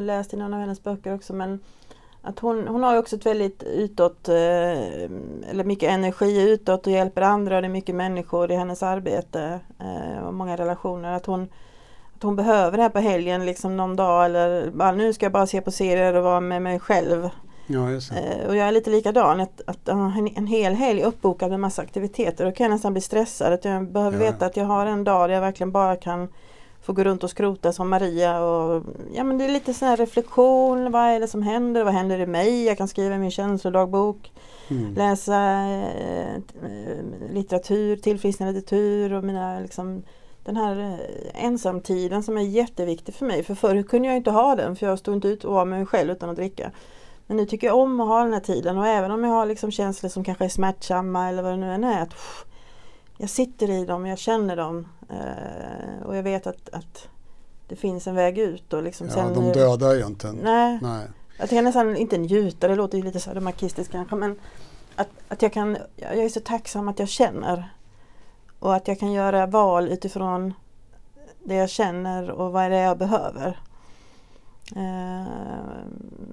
[0.00, 1.60] läste i någon av hennes böcker också, men
[2.22, 4.34] att hon, hon har ju också ett väldigt utåt, eh,
[5.50, 10.26] eller mycket energi utåt och hjälper andra det är mycket människor i hennes arbete eh,
[10.26, 11.12] och många relationer.
[11.12, 11.48] Att hon,
[12.16, 15.32] att hon behöver det här på helgen liksom någon dag eller bara, nu ska jag
[15.32, 17.30] bara se på serier och vara med mig själv.
[17.66, 17.90] Ja.
[17.90, 21.82] Eh, och jag är lite likadan, att, att en, en hel helg uppbokad med massa
[21.82, 22.44] aktiviteter.
[22.44, 23.52] Då kan jag nästan bli stressad.
[23.52, 24.32] Att jag behöver Ja.
[24.32, 26.28] veta att jag har en dag där jag verkligen bara kan
[26.82, 28.40] få gå runt och skrota som Maria.
[28.40, 30.92] Och, ja, men det är lite sån här reflektion.
[30.92, 31.84] Vad är det som händer?
[31.84, 32.64] Vad händer i mig?
[32.64, 34.32] Jag kan skriva min känslodagbok.
[34.70, 34.94] Mm.
[34.94, 40.02] Läsa eh, eh, litteratur, tillfrisknande litteratur och mina liksom
[40.44, 41.00] den här
[41.34, 43.42] ensamtiden som är jätteviktig för mig.
[43.42, 45.86] För förr kunde jag inte ha den för jag stod inte ut och med mig
[45.86, 46.70] själv utan att dricka.
[47.26, 49.46] Men nu tycker jag om att ha den här tiden och även om jag har
[49.46, 52.02] liksom känslor som kanske är smärtsamma eller vad det nu än är.
[52.02, 52.44] Att, pff,
[53.18, 57.08] jag sitter i dem, jag känner dem eh, och jag vet att, att
[57.68, 58.72] det finns en väg ut.
[58.72, 60.32] Och liksom Ja, sen, de dödar ju inte.
[60.32, 61.06] Nej, Nej.
[61.38, 64.38] jag kan nästan inte njuta, det låter ju lite sadomasochistiskt kanske men
[64.96, 67.70] att, att jag kan, jag är så tacksam att jag känner
[68.58, 70.54] och att jag kan göra val utifrån
[71.44, 73.60] det jag känner och vad det är jag behöver.
[74.76, 75.26] Eh,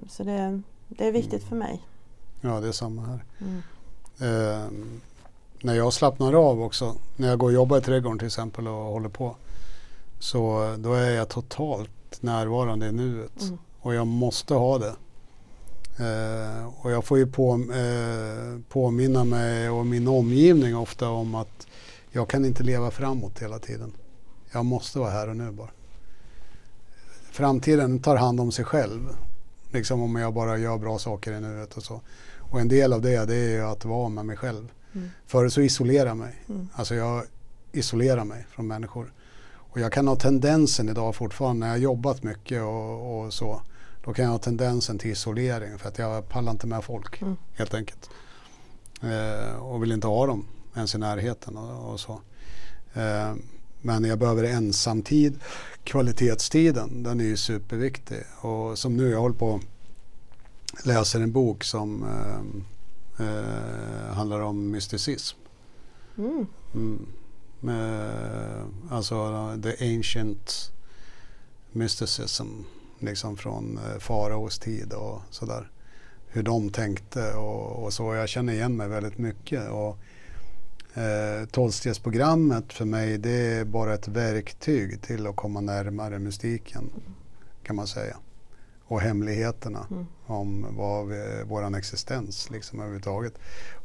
[0.08, 0.62] så det,
[0.98, 1.82] det är viktigt för mig.
[2.40, 3.24] Ja, det är samma här.
[3.40, 3.62] Mm.
[4.20, 4.70] Eh,
[5.62, 8.74] när jag slappnar av också, när jag går och jobbar i trädgården till exempel och
[8.74, 9.36] håller på.
[10.18, 13.42] Så då är jag totalt närvarande i nuet.
[13.42, 13.58] Mm.
[13.80, 14.94] Och jag måste ha det.
[15.98, 21.66] Eh, och jag får ju på, eh, påminna mig och min omgivning ofta om att
[22.10, 23.92] jag kan inte leva framåt hela tiden.
[24.52, 25.70] Jag måste vara här och nu bara.
[27.30, 29.16] Framtiden tar hand om sig själv.
[29.74, 32.00] Liksom om jag bara gör bra saker i nuet och så.
[32.38, 34.72] Och en del av det, det är ju att vara med mig själv.
[34.92, 35.10] Mm.
[35.26, 36.34] Förut så isolerar jag mig.
[36.48, 36.68] Mm.
[36.74, 37.24] Alltså jag
[37.72, 39.12] isolerar mig från människor.
[39.52, 43.62] Och jag kan ha tendensen idag fortfarande när jag jobbat mycket och, och så.
[44.04, 47.36] Då kan jag ha tendensen till isolering för att jag pallar inte med folk Mm.
[47.54, 48.10] helt enkelt.
[49.02, 52.20] Eh, och vill inte ha dem ens i närheten och, och så.
[52.94, 53.34] Eh,
[53.82, 55.40] men jag behöver ensamtid.
[55.84, 58.22] Kvalitetstiden, den är ju superviktig.
[58.40, 59.60] Och som nu, jag håller på och
[60.84, 65.38] läser en bok som eh, eh, handlar om mysticism.
[66.18, 66.46] Mm.
[66.74, 67.06] Mm.
[67.60, 68.10] Med,
[68.90, 70.72] alltså the ancient
[71.72, 72.46] mysticism.
[72.98, 75.70] Liksom från eh, faraos tid och sådär.
[76.26, 78.14] Hur de tänkte och, och så.
[78.14, 79.70] Jag känner igen mig väldigt mycket.
[79.70, 79.98] Och,
[81.50, 86.90] Tolvstegsprogrammet för mig det är bara ett verktyg till att komma närmare mystiken.
[87.62, 88.16] Kan man säga.
[88.86, 90.06] Och hemligheterna Mm.
[90.26, 93.34] om vad vi, våran existens liksom överhuvudtaget.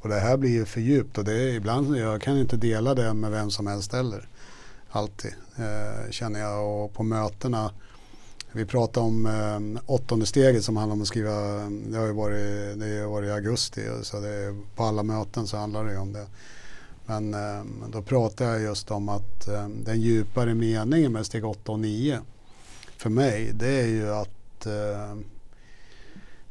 [0.01, 2.95] Och det här blir ju för djupt och det är ibland, jag kan inte dela
[2.95, 4.27] det med vem som helst heller.
[4.89, 7.71] Alltid eh, känner jag och på mötena
[8.51, 11.31] vi pratar om eh, åttonde steget som handlar om att skriva,
[11.69, 15.57] det har ju varit, det har varit i augusti så det på alla möten så
[15.57, 16.27] handlar det ju om det.
[17.09, 21.71] Men eh, då pratar jag just om att eh, den djupare meningen med steg 8
[21.71, 22.19] och 9
[22.97, 25.15] för mig det är ju att eh,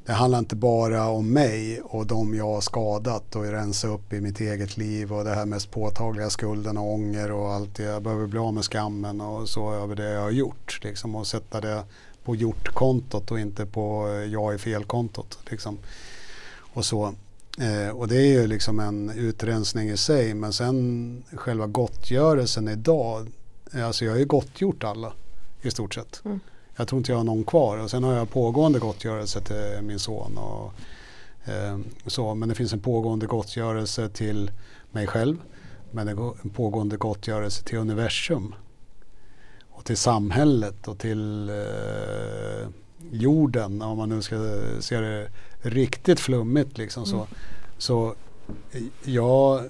[0.06, 4.20] det handlar inte bara om mig och de jag har skadat och rensa upp i
[4.20, 7.82] mitt eget liv och det här mest påtagliga skulden och ånger och allt det.
[7.82, 10.80] Jag behöver bli av med skammen och så över det jag har gjort.
[10.82, 11.84] Liksom, och sätta det
[12.24, 15.38] på gjort-kontot och inte på eh, jag är fel-kontot.
[15.50, 15.78] Liksom.
[16.58, 17.14] Och så.
[17.60, 23.26] Eh, och det är ju liksom en utrensning i sig men sen själva gottgörelsen idag.
[23.74, 25.12] eh, Alltså jag har ju gottgjort alla
[25.62, 26.22] i stort sett.
[26.24, 26.40] Mm.
[26.76, 29.98] Jag tror inte jag har någon kvar och sen har jag pågående gottgörelse till min
[29.98, 30.38] son.
[30.38, 30.72] Och,
[31.52, 34.50] eh, så, men det finns en pågående gottgörelse till
[34.90, 35.36] mig själv.
[35.90, 38.54] Men en gå- en pågående gottgörelse till universum.
[39.70, 42.68] Och till samhället och till eh,
[43.10, 44.36] jorden, om man nu ska
[44.80, 45.28] se det
[45.60, 47.16] riktigt flummigt liksom så.
[47.16, 47.28] Mm.
[47.78, 48.14] Så
[49.04, 49.62] jag,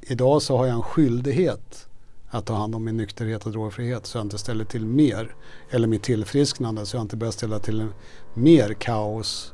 [0.00, 1.88] idag så har jag en skyldighet
[2.28, 5.34] att ta hand om min nykterhet och drogfrihet så jag inte ställer till mer.
[5.70, 7.86] Eller mitt tillfrisknande så jag inte börjar ställa till
[8.34, 9.52] mer kaos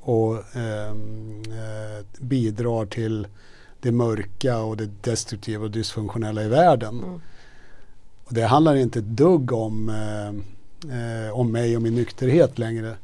[0.00, 3.26] och ehm, eh, bidrar till
[3.80, 6.98] det mörka och det destruktiva och dysfunktionella i världen.
[6.98, 7.20] Mm.
[8.24, 10.53] Och det handlar inte ett dugg om, eh,
[10.90, 12.96] eh, om mig och min nykterhet längre.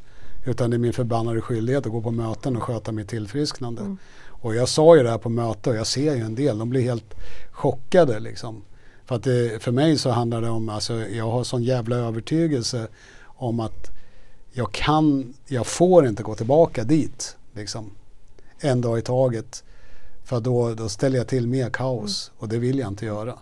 [0.44, 3.80] Utan det är min förbannade skyldighet att gå på möten och sköta mitt tillfrisknande.
[3.82, 3.98] Mm.
[4.26, 6.70] Och jag sa ju det här på möte och jag ser ju en del, de
[6.70, 7.14] blir helt
[7.50, 8.62] chockade liksom.
[9.04, 12.88] För att det, för mig så handlar det om, alltså jag har sån jävla övertygelse
[13.24, 13.90] om att
[14.52, 17.90] jag kan, jag får inte gå tillbaka dit liksom.
[18.60, 19.64] En dag i taget.
[20.24, 23.38] För då, då ställer jag till mer kaos och det vill jag inte göra.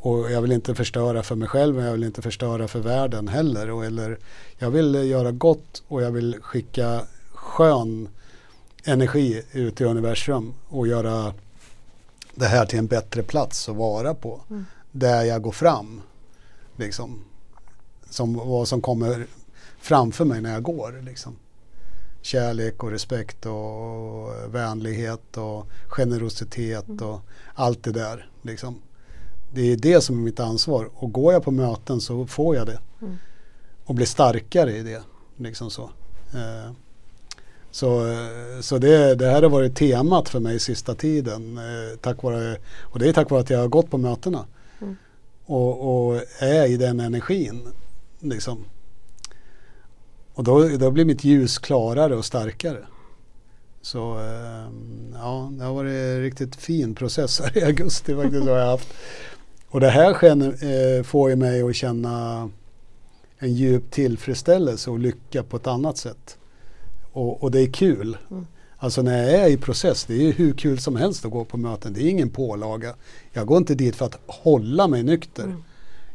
[0.00, 3.28] Och jag vill inte förstöra för mig själv men jag vill inte förstöra för världen
[3.28, 3.70] heller.
[3.70, 4.18] Och eller,
[4.58, 8.08] jag vill göra gott och jag vill skicka skön
[8.84, 11.34] energi ut i universum och göra
[12.34, 14.40] det här till en bättre plats att vara på.
[14.50, 14.64] Mm.
[14.92, 16.02] Där jag går fram.
[16.76, 17.24] Liksom.
[18.10, 19.26] Som vad som kommer
[19.80, 21.02] framför mig när jag går.
[21.04, 21.36] Liksom.
[22.22, 27.06] Kärlek och respekt och vänlighet och generositet Mm.
[27.08, 27.20] och
[27.54, 28.30] allt det där.
[28.42, 28.80] Liksom.
[29.54, 30.90] Det är det som är mitt ansvar.
[30.94, 32.78] Och går jag på möten så får jag det.
[33.02, 33.16] Mm.
[33.84, 35.02] Och blir starkare i det.
[35.36, 35.90] Liksom så.
[36.34, 36.72] Eh,
[37.70, 41.58] så, eh, så det, det här har varit temat för mig sista tiden.
[41.58, 44.46] Eh, tack vare, och det är tack vare att jag har gått på mötena.
[44.80, 44.96] Mm.
[45.44, 47.72] Och, och är i den energin.
[48.20, 48.64] Liksom.
[50.34, 52.86] Och då, då blir mitt ljus klarare och starkare.
[53.82, 54.20] Så
[55.14, 58.88] ja, det har varit en riktigt fin process här i augusti faktiskt har jag haft.
[59.70, 62.48] Och det här eh, får ju mig att känna
[63.38, 66.38] en djup tillfredsställelse och lycka på ett annat sätt.
[67.12, 68.16] Och, och det är kul.
[68.30, 68.46] Mm.
[68.76, 71.44] Alltså när jag är i process, det är ju hur kul som helst att gå
[71.44, 71.92] på möten.
[71.92, 72.94] Det är ingen pålaga.
[73.32, 75.44] Jag går inte dit för att hålla mig nykter.
[75.44, 75.62] Mm.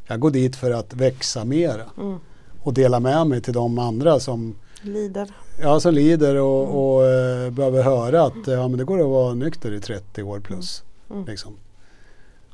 [0.07, 2.17] Jag går dit för att växa mera Mm.
[2.61, 5.27] och dela med mig till de andra som, Lider.
[5.61, 6.75] ja, som lider och, Mm.
[6.75, 10.39] och eh, behöver höra att ja, men det går att vara nykter i 30 år
[10.39, 10.83] plus.
[11.11, 11.25] Mm.
[11.25, 11.53] Liksom.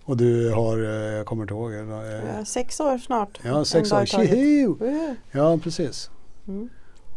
[0.10, 1.80] Och du har, eh, jag kommer inte ihåg, eh,
[2.38, 3.40] Ja, sex år snart.
[3.44, 4.66] ja, sex år.
[4.68, 5.16] Woho!
[5.32, 6.10] Ja, precis.
[6.48, 6.70] Mm.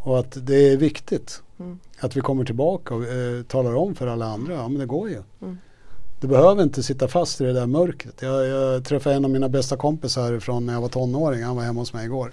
[0.02, 1.78] Och att det är viktigt Mm.
[2.00, 5.08] att vi kommer tillbaka och eh, talar om för alla andra, ja men det går
[5.08, 5.22] ju.
[5.42, 5.58] Mm.
[6.20, 8.22] Du behöver inte sitta fast i det där mörkret.
[8.22, 11.62] Jag, jag träffade en av mina bästa kompisar från när jag var tonåring, han var
[11.62, 12.32] hemma hos mig igår.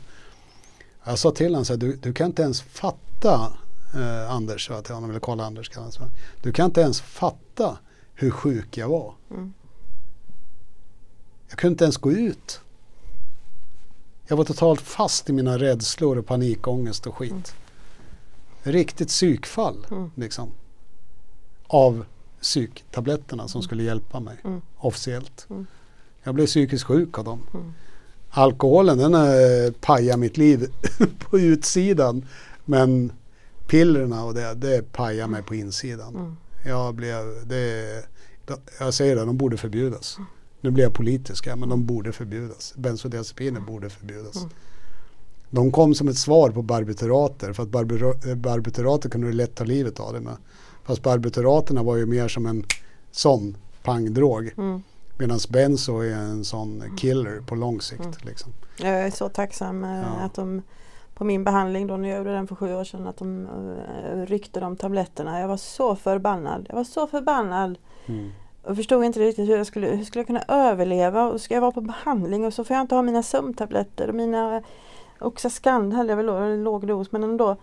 [1.06, 3.54] Jag sa till honom så här, du, du kan inte ens fatta,
[3.95, 5.72] eh, Anders, sa jag till honom, eller Karl Anders.
[6.41, 7.78] Du kan inte ens fatta
[8.13, 9.13] hur sjuk jag var.
[9.32, 9.54] Mm.
[11.50, 12.62] Jag kunde inte ens gå ut.
[14.28, 17.54] Jag var totalt fast i mina rädslor och panikångest och skit.
[18.64, 20.12] Riktigt psykfall Mm.
[20.16, 20.52] liksom.
[21.68, 22.06] Av
[22.42, 24.62] psyktabletterna som skulle hjälpa mig Mm.
[24.78, 25.48] officiellt.
[25.50, 25.68] Mm.
[26.24, 27.42] Jag blev psykiskt sjuk av dem.
[27.54, 27.74] Mm.
[28.30, 30.68] Alkoholen den har pajat mitt liv
[31.20, 32.26] på utsidan.
[32.66, 33.12] Men
[33.68, 36.16] pillerna och det, det pajar mig på insidan.
[36.16, 36.36] Mm.
[36.66, 38.04] Jag blev, det,
[38.80, 40.18] jag säger det, de borde förbjudas.
[40.62, 42.74] Nu blir jag politisk här, men de borde förbjudas.
[42.76, 44.36] Bensodiazepiner borde förbjudas.
[44.36, 44.50] Mm.
[45.50, 49.63] De kom som ett svar på barbiturater för att eh, barbiturater kunde du lätt ta
[49.63, 50.38] livet av det med.
[50.84, 52.63] Fast barbituraterna var ju mer som en
[53.12, 54.52] sån pangdrog.
[54.58, 54.84] Mm.
[55.17, 58.02] Medan benzo är en sån killer på lång sikt.
[58.02, 58.13] Mm.
[58.22, 58.52] Liksom.
[58.78, 60.06] Jag är så tacksam eh, Ja.
[60.06, 60.62] att de
[61.13, 64.26] på min behandling då när jag gjorde den för sju år sedan att de eh,
[64.26, 65.39] ryckte de tabletterna.
[65.39, 66.65] Jag var så förbannad.
[66.69, 68.32] Jag var så förbannad Mm.
[68.69, 71.62] Och förstod inte riktigt hur jag skulle, hur skulle jag kunna överleva och ska jag
[71.62, 74.62] vara på behandling och så får jag inte ha mina sömntabletter och mina
[75.19, 77.55] Oxascan hade jag väl låg dos men ändå.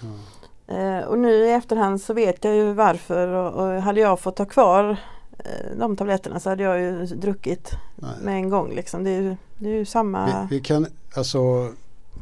[0.00, 0.74] Ja.
[0.74, 4.38] Eh, och nu i efterhand så vet jag ju varför och, och hade jag fått
[4.38, 4.96] ha kvar
[5.38, 8.10] eh, de tabletterna så hade jag ju druckit Nej.
[8.22, 9.04] med en gång liksom.
[9.04, 10.26] Det är ju, det är ju samma.
[10.26, 11.72] Vi, vi kan, alltså,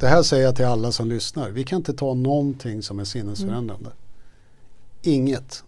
[0.01, 1.51] det här säger jag till alla som lyssnar.
[1.51, 3.91] Vi kan inte ta någonting som är sinnesförändrande.
[5.03, 5.65] Inget.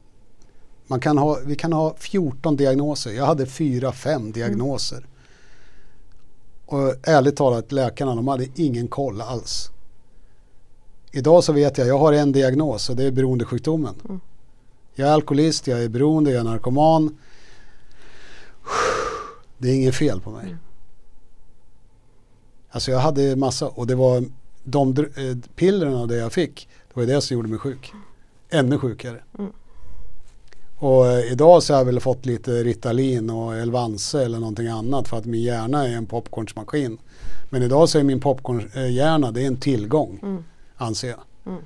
[0.86, 3.12] Man kan ha, vi kan ha 14 diagnoser.
[3.12, 5.06] Jag hade 4-5 diagnoser.
[6.66, 9.70] Och ärligt talat, läkarna de hade ingen koll alls.
[11.12, 13.94] Idag så vet jag, jag har en diagnos och det är beroendesjukdomen.
[14.04, 14.20] Mm.
[14.94, 17.16] Jag är alkoholist, jag är beroende, jag är narkoman.
[19.58, 20.46] Det är inget fel på mig.
[20.46, 20.58] Mm.
[22.70, 24.24] Alltså jag hade massa och det var
[24.64, 26.68] de eh, pillerna det jag fick.
[26.88, 27.92] Det var det som gjorde mig sjuk.
[28.50, 29.22] Ännu sjukare.
[29.38, 29.52] Mm.
[30.82, 35.08] Och eh, idag så har jag väl fått lite Ritalin och Elvanse eller någonting annat
[35.08, 36.98] för att min hjärna är en popcornsmaskin.
[37.50, 40.18] Men idag så är min popcornhjärna det är en tillgång.
[40.22, 40.44] Mm.
[40.76, 41.20] anser jag.
[41.46, 41.62] Mm.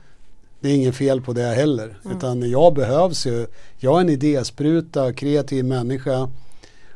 [0.60, 1.98] Det är inget fel på det heller.
[2.04, 2.16] Mm.
[2.16, 3.46] Utan jag behövs ju.
[3.78, 6.30] Jag är en idéspruta, kreativ människa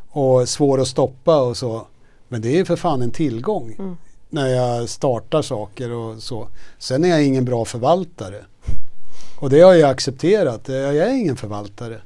[0.09, 1.87] och svår att stoppa och så.
[2.29, 3.97] Men det är för fan en tillgång Mm.
[4.31, 6.49] när jag startar saker och så.
[6.79, 8.45] Sen är jag ingen bra förvaltare.
[9.41, 10.69] Och det har jag accepterat.
[10.69, 12.01] Jag är ingen förvaltare.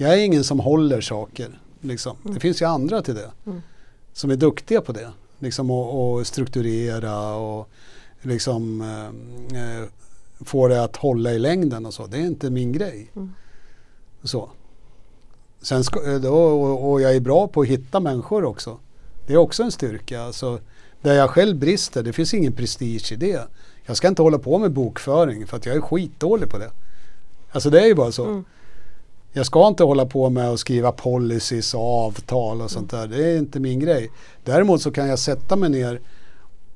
[0.00, 1.60] Jag är ingen som håller saker.
[1.80, 2.16] Liksom.
[2.22, 2.34] Mm.
[2.34, 3.30] Det finns ju andra till det.
[3.46, 3.62] Mm.
[4.12, 5.12] Som är duktiga på det.
[5.38, 7.68] Liksom att strukturera och
[8.22, 9.06] liksom eh,
[9.60, 9.84] eh,
[10.40, 12.06] få det att hålla i längden och så.
[12.06, 13.10] Det är inte min grej.
[13.16, 13.32] Mm.
[14.22, 14.50] Så.
[15.62, 18.78] Sen ska, eh, då, och, och jag är bra på att hitta människor också.
[19.26, 20.22] Det är också en styrka.
[20.22, 20.60] Alltså,
[21.02, 23.48] där jag själv brister, det finns ingen prestige i det.
[23.86, 26.70] Jag ska inte hålla på med bokföring för att jag är skitdålig på det.
[27.52, 28.24] Alltså det är ju bara så.
[28.24, 28.44] Mm.
[29.32, 33.06] Jag ska inte hålla på med att skriva policies och avtal och sånt där.
[33.06, 34.10] Det är inte min grej.
[34.44, 36.00] Däremot så kan jag sätta mig ner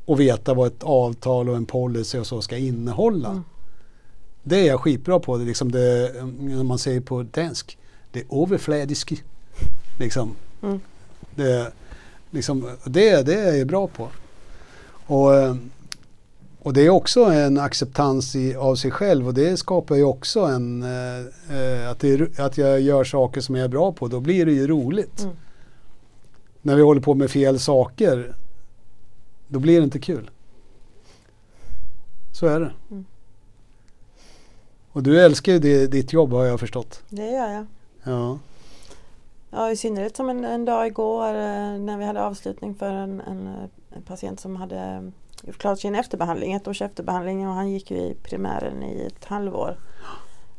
[0.05, 3.29] och veta vad ett avtal och en policy och så ska innehålla.
[3.29, 3.45] Mm.
[4.43, 5.37] Det är jag skitbra på.
[5.37, 6.13] Det är liksom det,
[6.65, 7.79] man säger på dansk,
[8.13, 9.25] det är överflödisk.
[9.99, 10.37] Liksom.
[10.63, 10.81] Mm.
[11.35, 11.73] Det,
[12.31, 14.09] liksom, det, det är jag bra på.
[15.07, 15.57] Och, eh,
[16.65, 20.41] och det är också en acceptans i, av sig själv och det skapar ju också
[20.41, 21.19] en, eh,
[21.59, 24.09] eh, att, det att jag gör saker som jag är bra på.
[24.09, 25.23] Då blir det ju roligt.
[25.23, 25.37] Mm.
[26.63, 28.35] När vi håller på med fel saker,
[29.49, 30.31] då blir det inte kul.
[32.33, 32.73] Så är det.
[32.91, 33.05] Mm.
[34.93, 37.03] Och du älskar ju det, ditt jobb har jag förstått.
[37.09, 37.67] Det gör jag.
[38.03, 38.39] Ja.
[39.51, 43.21] Ja, i synnerhet som en, en dag igår eh, när vi hade avslutning för en,
[43.21, 45.13] en, eh, en patient som hade
[45.43, 49.25] gjort klart sin efterbehandling, ett års efterbehandling och han gick ju i primären i ett
[49.25, 49.77] halvår.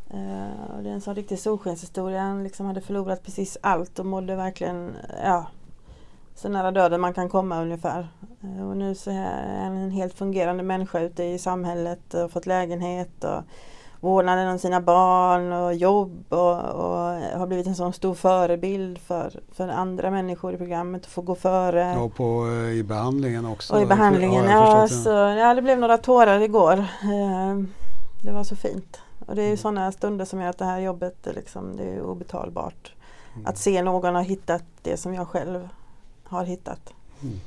[0.10, 2.22] Eh, och det är en sån riktig solskenshistoria.
[2.22, 5.48] Han liksom hade förlorat precis allt och mådde verkligen, ja,
[6.36, 8.08] så nära döden man kan komma ungefär.
[8.44, 12.46] Uh, och nu så är han en helt fungerande människa ute i samhället och fått
[12.46, 13.44] lägenhet och
[14.04, 19.40] vårdnaden om sina barn och jobb och, och har blivit en sån stor förebild för,
[19.52, 21.98] för andra människor i programmet att få gå före.
[21.98, 23.74] Och på, eh, i behandlingen också.
[23.76, 26.78] och i behandlingen, ja, förstått, så, ja det blev några tårar igår.
[27.04, 27.58] Eh,
[28.24, 29.00] Det var så fint.
[29.28, 29.58] Och det är Mm.
[29.58, 32.94] sådana stunder som gör att det här jobbet är liksom, det är obetalbart.
[33.34, 33.46] Mm.
[33.48, 35.70] Att se någon ha hittat det som jag själv
[36.24, 36.94] har hittat.
[37.22, 37.40] Mm.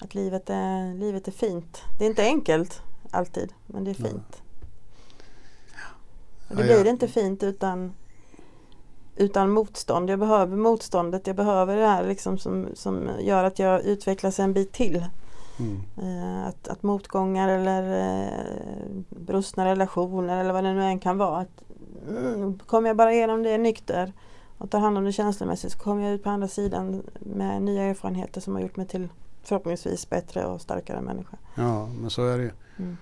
[0.00, 1.82] Att livet är, livet är fint.
[1.98, 4.42] Det är inte enkelt alltid, men det är fint.
[6.48, 7.92] Och det Ja, blir inte fint utan,
[9.16, 10.10] utan motstånd.
[10.10, 11.26] Jag behöver motståndet.
[11.26, 15.04] Jag behöver det här liksom som, som gör att jag utvecklas en bit till.
[15.58, 15.82] Mm.
[15.96, 21.38] Eh, att, att motgångar eller eh, brustna relationer eller vad det nu än kan vara.
[21.38, 21.62] Att,
[22.08, 24.12] mm, kommer jag bara igenom det nykter
[24.58, 27.82] och tar hand om det känslomässigt så kommer jag ut på andra sidan med nya
[27.82, 29.08] erfarenheter som har gjort mig till
[29.42, 31.36] förhoppningsvis bättre och starkare människa.
[31.54, 32.50] Ja, men så är det ju.
[32.78, 32.96] Mm.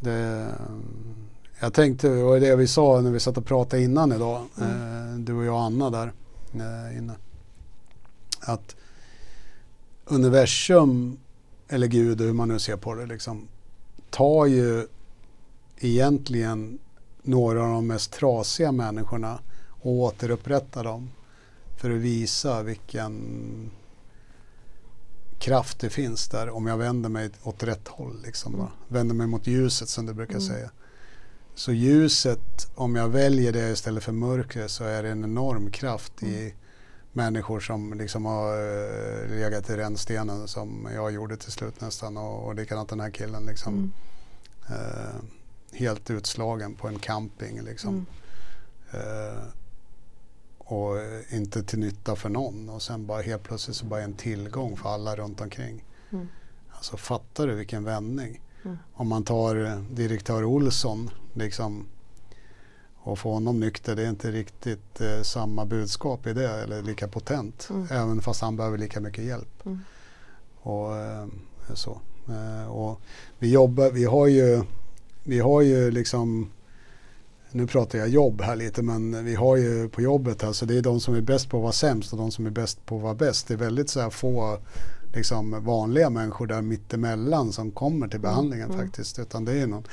[0.00, 0.48] Det,
[1.62, 5.12] jag tänkte, det var det vi sa när vi satt och pratade innan idag, Mm.
[5.12, 6.12] eh, du och jag och Anna där
[6.54, 7.12] eh, inne.
[8.40, 8.76] Att
[10.04, 11.16] universum,
[11.68, 13.48] eller Gud, hur man nu ser på det, liksom,
[14.10, 14.86] tar ju
[15.78, 16.78] egentligen
[17.22, 19.38] några av de mest trasiga människorna
[19.68, 21.10] och återupprättar dem
[21.80, 23.70] för att visa vilken
[25.38, 28.22] kraft det finns där om jag vänder mig åt rätt håll.
[28.24, 28.66] Liksom, Mm.
[28.88, 30.46] Vänder mig mot ljuset som du brukar Mm.
[30.46, 30.70] säga.
[31.54, 36.22] Så ljuset, om jag väljer det istället för mörkret så är det en enorm kraft
[36.22, 36.52] i Mm.
[37.12, 42.46] människor som liksom har uh, legat i rännstenen som jag gjorde till slut nästan och,
[42.46, 43.74] och likadant den här killen liksom.
[43.74, 43.92] Mm.
[44.68, 45.14] Eh,
[45.72, 48.06] helt utslagen på en camping liksom.
[48.92, 49.26] Mm.
[49.32, 49.42] Eh,
[50.58, 54.14] och eh, inte till nytta för någon och sen bara helt plötsligt så bara en
[54.14, 55.84] tillgång för alla runt omkring.
[56.10, 56.28] Mm.
[56.70, 58.40] Alltså fattar du vilken vändning?
[58.64, 58.78] Mm.
[58.94, 61.86] Om man tar eh, direktör Olsson liksom
[63.04, 67.08] och få honom nykter, det är inte riktigt eh, samma budskap i det eller lika
[67.08, 67.68] potent.
[67.70, 67.86] Mm.
[67.90, 69.66] Även fast han behöver lika mycket hjälp.
[69.66, 69.78] Mm.
[70.62, 71.26] Och eh,
[71.74, 72.00] så.
[72.28, 73.00] Eh, och
[73.38, 74.62] vi jobbar, vi har ju,
[75.24, 76.50] vi har ju liksom
[77.54, 80.82] nu pratar jag jobb här lite men vi har ju på jobbet alltså det är
[80.82, 83.02] de som är bäst på att vara sämst och de som är bäst på att
[83.02, 83.48] vara bäst.
[83.48, 84.58] Det är väldigt så här få
[85.14, 88.86] liksom vanliga människor där mittemellan som kommer till behandlingen mm.
[88.86, 89.18] faktiskt.
[89.18, 89.84] Utan det är någon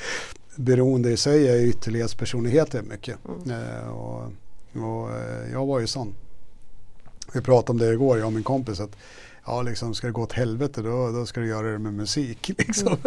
[0.56, 3.18] beroende i sig är ytterlighetspersonligheter mycket.
[3.46, 3.52] Mm.
[3.64, 4.24] Eh, och,
[4.76, 6.14] och eh, jag var ju sån.
[7.34, 8.80] Vi pratade om det igår, jag och min kompis.
[8.80, 8.96] Att,
[9.46, 12.52] ja, liksom, ska det gå åt helvete då, då ska du göra det med musik.
[12.58, 12.98] Liksom.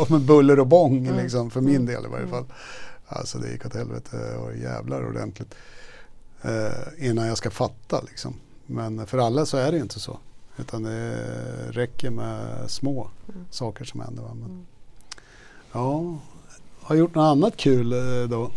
[0.00, 1.16] Och med buller och bång, Mm.
[1.22, 1.86] liksom, för min Mm.
[1.86, 2.30] del i varje Mm.
[2.30, 2.44] fall.
[3.06, 5.54] Alltså det gick åt helvete och jävlar ordentligt.
[6.42, 8.34] Eh, innan jag ska fatta liksom.
[8.66, 10.18] Men för alla så är det inte så.
[10.58, 11.16] Utan det
[11.70, 13.44] räcker med små Mm.
[13.50, 14.22] saker som händer.
[14.22, 14.66] Men, Mm.
[15.72, 16.02] Ja,
[16.82, 18.50] har gjort något annat kul eh, då?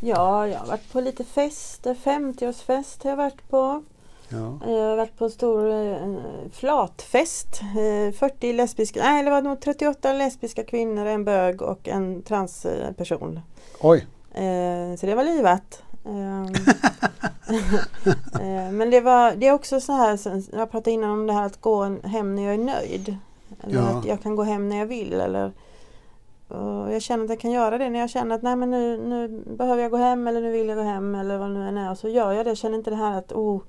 [0.00, 1.94] Ja, jag har varit på lite fester.
[2.04, 3.82] 50-årsfest har jag varit på.
[4.28, 4.58] Ja.
[4.66, 6.14] Jag har varit på stor eh,
[6.52, 7.60] flatfest.
[7.62, 13.40] Eh, 40 lesbiska, nej det var nog 38 lesbiska kvinnor, en bög och en transperson.
[13.80, 15.82] Oj, Eh, så det var livat.
[18.40, 20.18] Eh, men det, var, det är också så här,
[20.56, 23.16] jag pratade innan om det här att gå hem när jag är nöjd.
[23.62, 23.82] Eller Ja.
[23.98, 25.12] att jag kan gå hem när jag vill.
[25.12, 25.52] Eller,
[26.50, 28.98] och jag känner att jag kan göra det när jag känner att nej, men nu,
[28.98, 31.78] nu behöver jag gå hem eller nu vill jag gå hem eller vad nu än
[31.78, 31.90] är.
[31.90, 32.50] Och så gör jag det.
[32.50, 33.60] Jag känner inte det här att oh,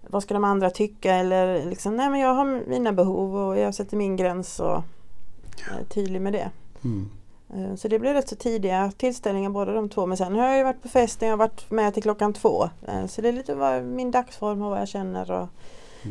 [0.00, 3.74] vad ska de andra tycka eller liksom, nej men jag har mina behov och jag
[3.74, 4.82] sätter min gräns och
[5.78, 6.50] är tydlig med det.
[6.84, 7.08] mm.
[7.54, 10.06] Eh, Så det blev rätt så tidiga tillställningar båda de två.
[10.06, 12.64] Men sen har jag ju varit på festen, jag har varit med till klockan två.
[12.86, 15.48] Eh, Så det är lite vad min dagsform och vad jag känner och.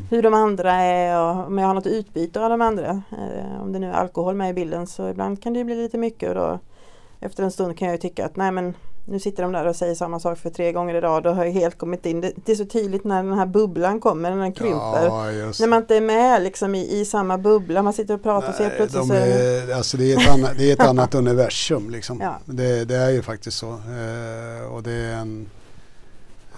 [0.10, 3.02] Hur de andra är och om jag har något utbyte av de andra.
[3.12, 5.76] Eh, Om det nu är alkohol med i bilden så ibland kan det ju bli
[5.76, 6.60] lite mycket och då
[7.20, 8.74] efter en stund kan jag ju tycka att nej men
[9.08, 11.24] nu sitter de där och säger samma sak för tre gånger idag.
[11.24, 12.22] Då har jag helt kommit in.
[12.22, 15.06] Det, det är så tydligt när den här bubblan kommer, när den krymper.
[15.06, 15.24] Ja,
[15.60, 17.82] När man inte är med liksom i, i samma bubbla.
[17.82, 19.28] Man sitter och pratar och så helt Nej, plötsligt de så är
[19.66, 22.20] det- är, alltså det, är ett annat, det är ett annat universum liksom.
[22.22, 22.38] Ja.
[22.46, 23.70] Det, det är ju faktiskt så.
[23.70, 25.50] Eh, och det är en,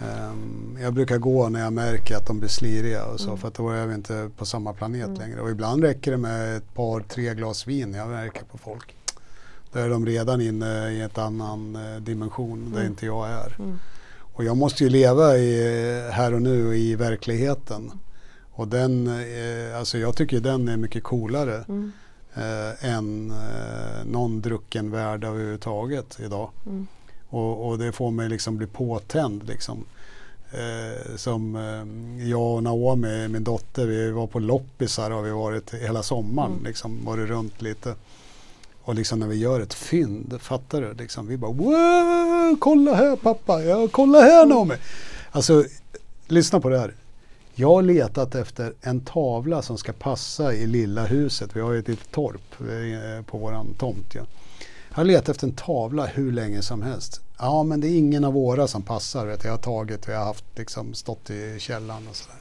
[0.02, 3.38] ehm, jag brukar gå när jag märker att de blir sliriga och så Mm.
[3.38, 5.20] för att då är vi inte på samma planet Mm.
[5.20, 5.42] längre.
[5.42, 8.96] Och ibland räcker det med ett par, tre glas vin jag märker på folk.
[9.72, 12.92] Då är de redan inne i ett annan eh, dimension där Mm.
[12.92, 13.56] inte jag är.
[13.60, 13.80] Mm.
[14.34, 17.92] Och jag måste ju leva i, här och nu i verkligheten.
[18.52, 21.92] Och den, eh, alltså jag tycker den är mycket coolare Mm.
[22.34, 26.50] eh, än eh, någon drucken värld överhuvudtaget idag.
[26.66, 26.88] Mm.
[27.30, 29.86] Och, och det får mig liksom bli påtänd liksom.
[30.52, 35.74] Eh, som eh, jag och Naomi, min dotter, vi var på loppisar har vi varit
[35.74, 36.52] hela sommaren.
[36.52, 36.64] Mm.
[36.64, 37.96] Liksom, varit runt lite.
[38.84, 40.94] Och liksom när vi gör ett fynd, fattar du?
[40.94, 44.50] Liksom, vi bara wow, kolla här pappa, ja, kolla här Mm.
[44.50, 44.76] Naomi.
[45.32, 45.66] Alltså,
[46.28, 46.94] lyssna på det här.
[47.56, 51.56] Jag har letat efter en tavla som ska passa i lilla huset.
[51.56, 54.16] Vi har ju ett litet torp eh, på våran tomt.
[54.16, 54.22] Ja.
[54.98, 57.22] Jag har letat efter en tavla hur länge som helst.
[57.38, 59.26] Ja men det är ingen av våra som passar.
[59.26, 59.52] Vet jag.
[59.52, 62.38] Jag har tagit och jag har haft liksom stått i källaren och sådär.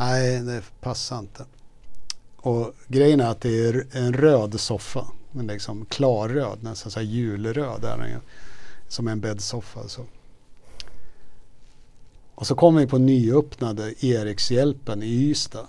[0.00, 1.44] Nej det passar inte.
[2.36, 5.06] Och grejen är att det är en röd soffa.
[5.32, 8.20] Men liksom klarröd, nästan så här julröd är den ju.
[8.88, 9.88] Som en bäddsoffa.
[9.88, 10.04] Så.
[12.34, 15.66] Och så kommer vi på nyöppnade Erikshjälpen i Ystad.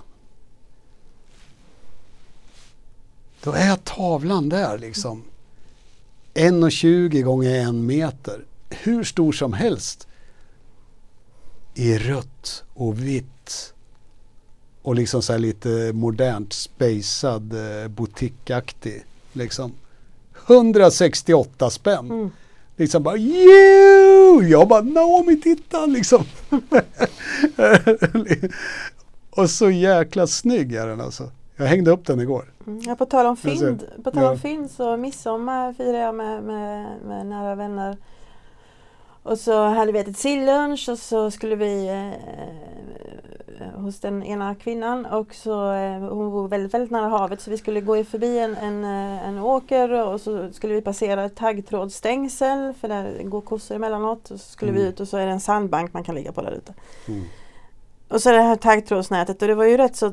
[3.43, 5.23] Då är tavlan där liksom.
[6.33, 8.45] 1,20 gånger en meter.
[8.69, 10.07] Hur stor som helst.
[11.75, 13.73] I rött och vitt.
[14.81, 19.05] Och liksom så här lite modernt spacad eh, butikaktig.
[19.33, 19.73] Liksom.
[20.47, 22.11] 168 spänn.
[22.11, 22.31] Mm.
[22.75, 24.43] Liksom bara you!
[24.47, 26.25] Jag bara Naomi titta liksom.
[29.29, 31.31] och så jäkla snygg är den alltså.
[31.59, 32.53] Jag hängde upp den igår.
[32.67, 32.81] Mm.
[32.87, 33.49] Ja, på tal om ser.
[33.49, 34.37] fynd, på tal om Ja.
[34.37, 37.97] fynd så midsommar firar jag med, med, med nära vänner.
[39.23, 41.87] Och så hade vi ätit sillunch och så skulle vi
[43.59, 47.51] eh, hos den ena kvinnan och så eh, hon bor väldigt, väldigt nära havet så
[47.51, 51.35] vi skulle gå förbi en, en, eh, en åker och så skulle vi passera ett
[51.35, 54.31] taggtrådsstängsel för där går kossor emellanåt.
[54.31, 54.89] Och så skulle vi Mm.
[54.89, 56.73] ut och så är det en sandbank man kan ligga på där ute.
[57.07, 57.23] Mm.
[58.09, 60.11] Och så det här taggtrådsnätet och det var ju rätt så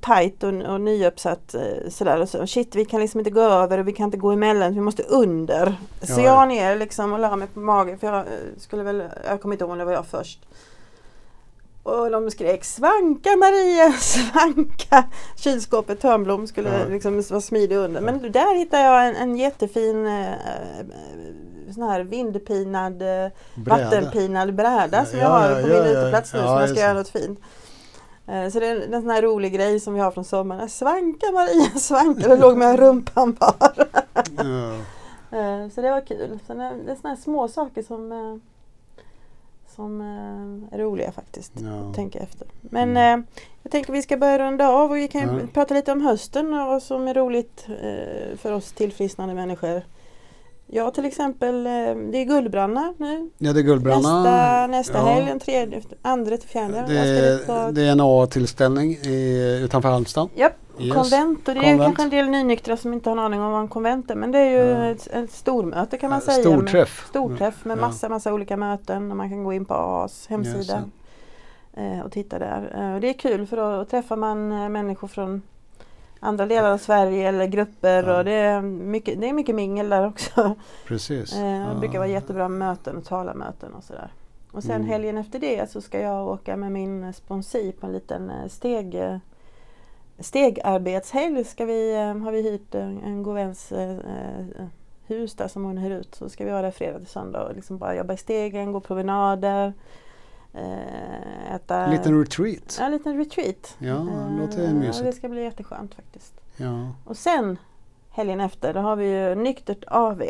[0.00, 2.20] tajt och, och nyuppsatt eh, sådär.
[2.20, 4.74] Och så, shit vi kan liksom inte gå över och vi kan inte gå emellan,
[4.74, 5.74] vi måste under.
[6.02, 6.24] Så Ja.
[6.24, 8.24] jag ner liksom och la mig på magen för jag
[8.58, 10.40] skulle väl, jag kommer inte ihåg om det var jag först.
[11.88, 15.04] Och de skrek Svanka Maria, svanka!
[15.36, 16.84] Kylskåpet Törnblom skulle Ja.
[16.88, 18.00] liksom vara smidig under.
[18.00, 20.36] Men där hittade jag en, en jättefin eh, eh,
[21.74, 23.84] sån här vindpinad eh, Bräda.
[23.84, 26.00] vattenpinad bräda som Ja, jag har på ja, min ja.
[26.00, 26.80] uteplats nu Ja, som jag ska det.
[26.80, 27.40] göra något fint.
[28.26, 30.68] Eh, Så det är en sån här rolig grej som vi har från sommaren.
[30.68, 32.28] Svanka Maria, svanka!
[32.28, 33.72] Då låg med rumpan bar.
[34.36, 34.72] Ja.
[35.32, 36.38] Eh, Så det var kul.
[36.46, 38.12] Så det är det är såna här små saker som,
[39.78, 41.52] som eh, är roliga faktiskt.
[41.60, 41.88] Ja.
[41.90, 42.46] Att tänka efter.
[42.60, 43.20] Men Mm.
[43.20, 43.26] eh,
[43.62, 45.46] jag tänker vi ska börja runda av och vi kan Ja.
[45.54, 49.82] prata lite om hösten och vad som är roligt eh, för oss tillfrisknande människor.
[50.70, 51.70] Jag till exempel, eh,
[52.12, 54.22] det är Guldbranna nu ja, det är Guldbranna.
[54.22, 55.04] Nästa, nästa Ja.
[55.04, 56.74] helg, den tredje, andra till fjärde.
[56.88, 60.28] Det, på är- det är en A-tillställning i, utanför Halmstad.
[60.34, 60.94] Japp, Yes.
[60.94, 61.48] konvent.
[61.48, 61.82] Och det är Konvent.
[61.82, 64.14] kanske en del nynyktra som inte har en aning om vad en konvent är.
[64.14, 64.84] Men det är ju Ja.
[64.90, 66.40] ett, ett stormöte kan man Eh, säga.
[66.42, 67.00] Storträff.
[67.02, 67.80] Med, storträff med Ja.
[67.80, 69.10] massa, massa olika möten.
[69.10, 70.82] Och man kan gå in på AAs hemsida
[71.76, 71.94] Yes.
[71.98, 72.72] eh, och titta där.
[72.88, 75.42] Eh, och det är kul för då träffar man människor från
[76.20, 78.18] andra delar av Sverige eller grupper Ja.
[78.18, 80.54] och det är, mycket, det är mycket mingel där också.
[80.86, 81.32] Precis.
[81.36, 81.78] Eh, Det Ja.
[81.80, 84.12] brukar vara jättebra möten och talarmöten och sådär.
[84.52, 84.88] Och sen Mm.
[84.88, 88.94] helgen efter det så ska jag åka med min sponsi på en liten eh, steg,
[88.94, 89.16] eh,
[90.18, 91.44] stegarbetshelg.
[91.44, 93.96] Ska vi, har vi hyrt en, en god väns eh,
[95.06, 96.14] hus där som hon hyr ut.
[96.14, 98.80] Så ska vi vara där fredag till söndag och liksom bara jobba i stegen, gå
[98.80, 99.72] promenader.
[100.54, 102.76] Eh, Äta En liten retreat.
[102.78, 103.74] ja, en liten retreat.
[103.78, 105.04] Ja, det Eh, låter ja, mysigt.
[105.04, 106.34] det ska bli jätteskönt faktiskt.
[106.56, 106.92] Ja.
[107.04, 107.56] Och sen
[108.10, 110.22] helgen efter då har vi ju Nyktert AV.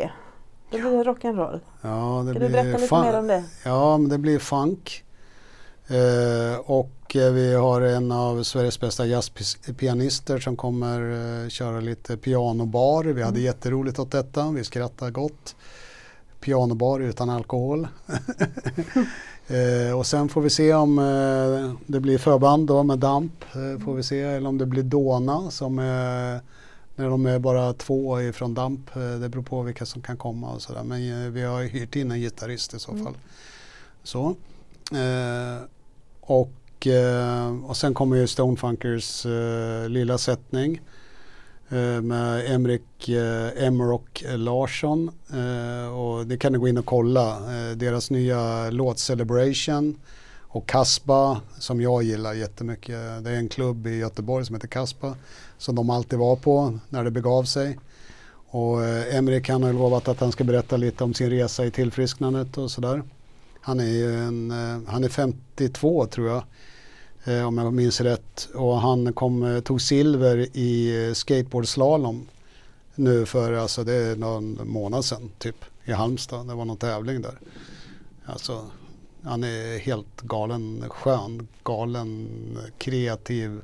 [0.71, 1.59] Då blir det rock'n'roll.
[1.81, 3.43] Ja, det Kan blir du berätta lite mer om det?
[3.65, 5.03] Ja, men det blir funk.
[5.87, 11.01] Eh, och eh, vi har en av Sveriges bästa jazzpianister som kommer
[11.43, 13.03] eh, köra lite pianobar.
[13.03, 13.45] Vi hade Mm.
[13.45, 14.51] jätteroligt åt detta.
[14.51, 15.55] Vi skrattade gott.
[16.39, 17.87] Pianobar utan alkohol.
[19.47, 23.43] eh, och sen får vi se om eh, det blir förband då med DAMP.
[23.55, 24.21] Eh, får vi se.
[24.21, 26.39] Eller om det blir Dona som är
[26.95, 28.95] när de är bara två ifrån DAMP.
[28.95, 30.83] Eh, det beror på vilka som kan komma och sådär.
[30.83, 33.03] Men eh, vi har hyrt in en gitarrist i så Mm.
[33.05, 33.13] fall.
[34.03, 34.35] Så.
[34.97, 35.63] Eh,
[36.21, 36.51] och,
[37.67, 39.25] och sen kommer ju Stonefunkers
[39.87, 40.81] lilla sättning
[41.71, 45.11] Eh, med Emrik eh, Emrock Larsson.
[45.29, 47.35] Eh, och det kan ni gå in och kolla.
[47.35, 49.95] Eh, deras nya låt Celebration
[50.41, 53.23] och Kaspa som jag gillar jättemycket.
[53.23, 55.15] Det är en klubb i Göteborg som heter Kaspa
[55.57, 57.79] som de alltid var på när det begav sig.
[58.51, 62.57] Och Emrik han har lovat att han ska berätta lite om sin resa i tillfrisknandet
[62.57, 63.03] och sådär.
[63.61, 64.51] Han är en,
[64.87, 66.43] han är 52 tror jag.
[67.23, 68.49] Eh, om jag minns rätt.
[68.55, 72.27] Och han kom, eh, tog silver i eh, skateboardslalom.
[72.95, 75.65] Nu för, alltså det är någon månad sedan typ.
[75.85, 76.47] I Halmstad.
[76.47, 77.39] Det var någon tävling där.
[78.25, 78.65] Alltså
[79.23, 82.27] han är helt galen skön, galen
[82.77, 83.61] kreativ,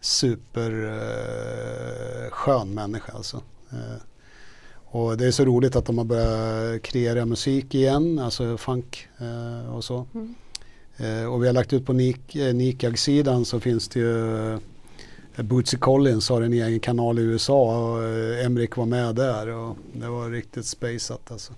[0.00, 3.42] super eh, skön människa alltså.
[3.70, 4.02] Eh,
[4.90, 9.74] och det är så roligt att de har börjat kreera musik igen, alltså funk eh,
[9.74, 10.06] och så.
[10.14, 10.34] Mm.
[10.98, 14.58] Eh, och vi har lagt ut på Nik, eh, så finns det ju eh,
[15.36, 18.04] Bootsy Collins har en egen kanal i USA och
[18.44, 21.52] Emrik var med där och det var riktigt spaceat alltså.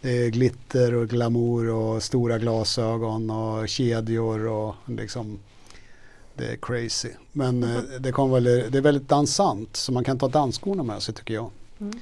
[0.00, 5.38] Det är glitter och glamour och stora glasögon och kedjor och liksom
[6.34, 7.10] det är crazy.
[7.32, 11.02] Men eh, det, kommer väl, det är väldigt dansant så man kan ta dansskorna med
[11.02, 11.50] sig tycker jag.
[11.80, 11.98] Mm.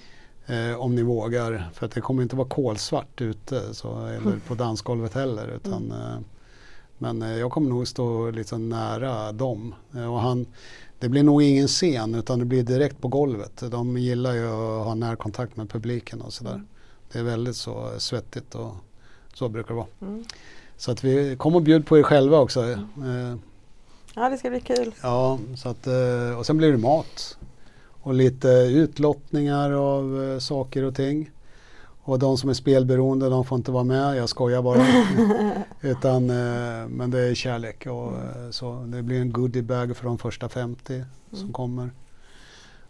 [0.46, 1.70] Eh, om ni vågar.
[1.74, 5.48] För att det kommer inte vara kolsvart ute så, eller på dansgolvet heller.
[5.56, 6.18] Utan, eh,
[7.02, 9.74] men eh, jag kommer nog stå lite nära dem.
[9.94, 10.46] Eh, och han,
[10.98, 13.62] det blir nog ingen scen utan det blir direkt på golvet.
[13.70, 16.54] De gillar ju att ha närkontakt med publiken och sådär.
[16.54, 16.66] Mm.
[17.12, 18.72] Det är väldigt så svettigt och
[19.34, 19.86] så brukar det vara.
[20.00, 20.24] Mm.
[20.76, 22.70] Så att vi kommer och bjuda på er själva också.
[22.70, 23.36] Eh,
[24.14, 24.94] Ja, det ska bli kul.
[25.02, 25.86] Ja, så att,
[26.38, 27.38] och sen blir det mat.
[28.02, 31.30] Och lite utlottningar av saker och ting.
[32.04, 34.86] Och de som är spelberoende de får inte vara med, jag skojar bara.
[35.80, 38.84] Utan, eh, men det är kärlek och eh, så.
[38.86, 41.52] Det blir en goodiebag för de första 50 som Mm.
[41.52, 41.90] kommer.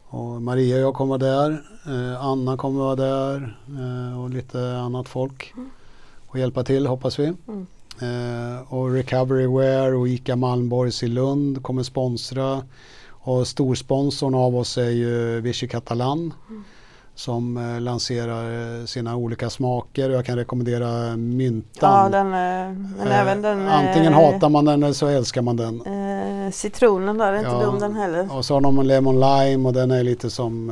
[0.04, 1.62] Och Maria och jag kommer vara där.
[1.86, 3.56] Eh, Anna kommer vara där.
[3.68, 5.54] Eh, och lite annat folk.
[6.26, 7.24] Och hjälpa till hoppas vi.
[7.48, 7.66] Mm.
[8.00, 12.62] Eh, och Recoveryware och ICA Malmborgs i Lund kommer sponsra.
[13.08, 16.34] Och storsponsorn av oss är ju Vichy Catalan
[17.14, 20.10] som eh, lanserar eh, sina olika smaker.
[20.10, 22.10] Jag kan rekommendera Ja, myntan.
[22.10, 22.32] den, eh,
[22.98, 25.80] men Eh, även den Antingen eh, hatar man den eller så älskar man den.
[26.46, 27.60] eh, citronen där, är inte Ja.
[27.62, 28.36] dum den heller.
[28.36, 30.66] Och så har de Lemon Lime och den är lite som,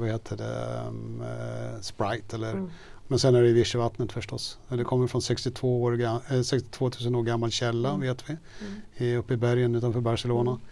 [0.00, 0.80] vad heter det,
[1.26, 2.70] eh, Sprite eller Mm.
[3.08, 4.58] Men sen är det Vichyvattnet förstås.
[4.68, 8.00] Det kommer från 62, år, ga- eh, 62 000 år gammal källa Mm.
[8.00, 8.36] vet vi.
[8.60, 8.80] Mm.
[8.96, 10.50] i- uppe i bergen utanför Barcelona.
[10.50, 10.62] Mm.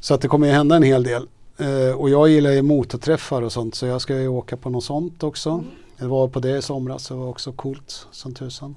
[0.00, 1.28] Så att det kommer ju hända en hel del.
[1.58, 4.84] Eh, och jag gillar ju motorträffar och sånt så jag ska ju åka på något
[4.84, 5.50] sånt också.
[5.50, 5.64] Mm.
[5.96, 8.76] Jag var på det i somras, det var också coolt som tusan.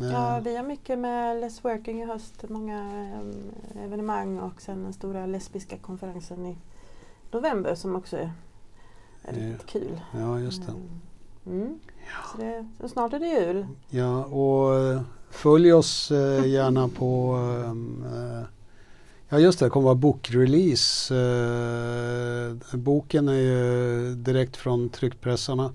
[0.00, 2.44] Eh, Ja, vi har mycket med Less Working i höst.
[2.48, 2.78] Många
[3.74, 6.56] eh, evenemang och sen den stora lesbiska konferensen i
[7.32, 8.32] november som också är,
[9.24, 9.30] Ja.
[9.32, 10.00] riktigt kul.
[10.18, 10.72] ja, just det.
[11.50, 11.78] Mm.
[12.32, 12.68] Så det.
[12.80, 13.66] Så snart är det jul.
[13.90, 15.00] Ja, och eh,
[15.30, 18.42] följ oss eh, gärna på eh,
[19.28, 21.14] Ja just det, det kommer vara bokrelease.
[21.14, 25.72] Eh, boken är ju direkt från tryckpressarna.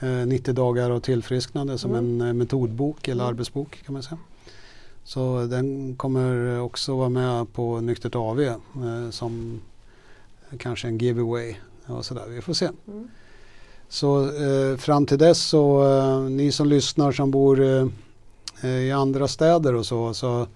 [0.00, 2.20] Eh, 90 dagar av tillfrisknande som Mm.
[2.20, 3.34] en eh, metodbok eller Mm.
[3.34, 4.18] arbetsbok kan man säga.
[5.04, 8.56] Så den kommer också vara med på Nyktert AV eh,
[9.10, 9.60] som
[10.58, 11.54] kanske en giveaway.
[11.86, 12.24] Och sådär.
[12.28, 12.68] Vi får se.
[12.88, 13.08] Mm.
[13.88, 17.60] Så eh, fram till dess så eh, ni som lyssnar som bor
[18.64, 20.46] i andra städer och så, så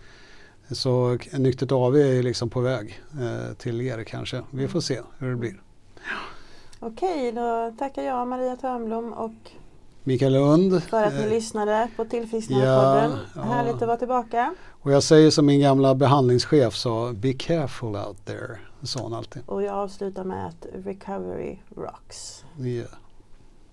[0.71, 4.43] Så Nyktert AV är liksom på väg eh, till er kanske.
[4.51, 5.61] Vi får se hur det blir.
[6.81, 9.33] Okej, då tackar jag Maria Törnblom och
[10.05, 10.83] Mikael Lund.
[10.83, 13.11] för att ni eh, lyssnade på Tillfrisknandepodden.
[13.11, 13.43] Ja, ja.
[13.43, 14.55] Härligt att vara tillbaka.
[14.69, 18.59] Och jag säger som min gamla behandlingschef sa, be careful out there.
[18.83, 19.43] Sa han alltid.
[19.47, 22.45] Och jag avslutar med att recovery rocks.
[22.61, 22.89] Yeah.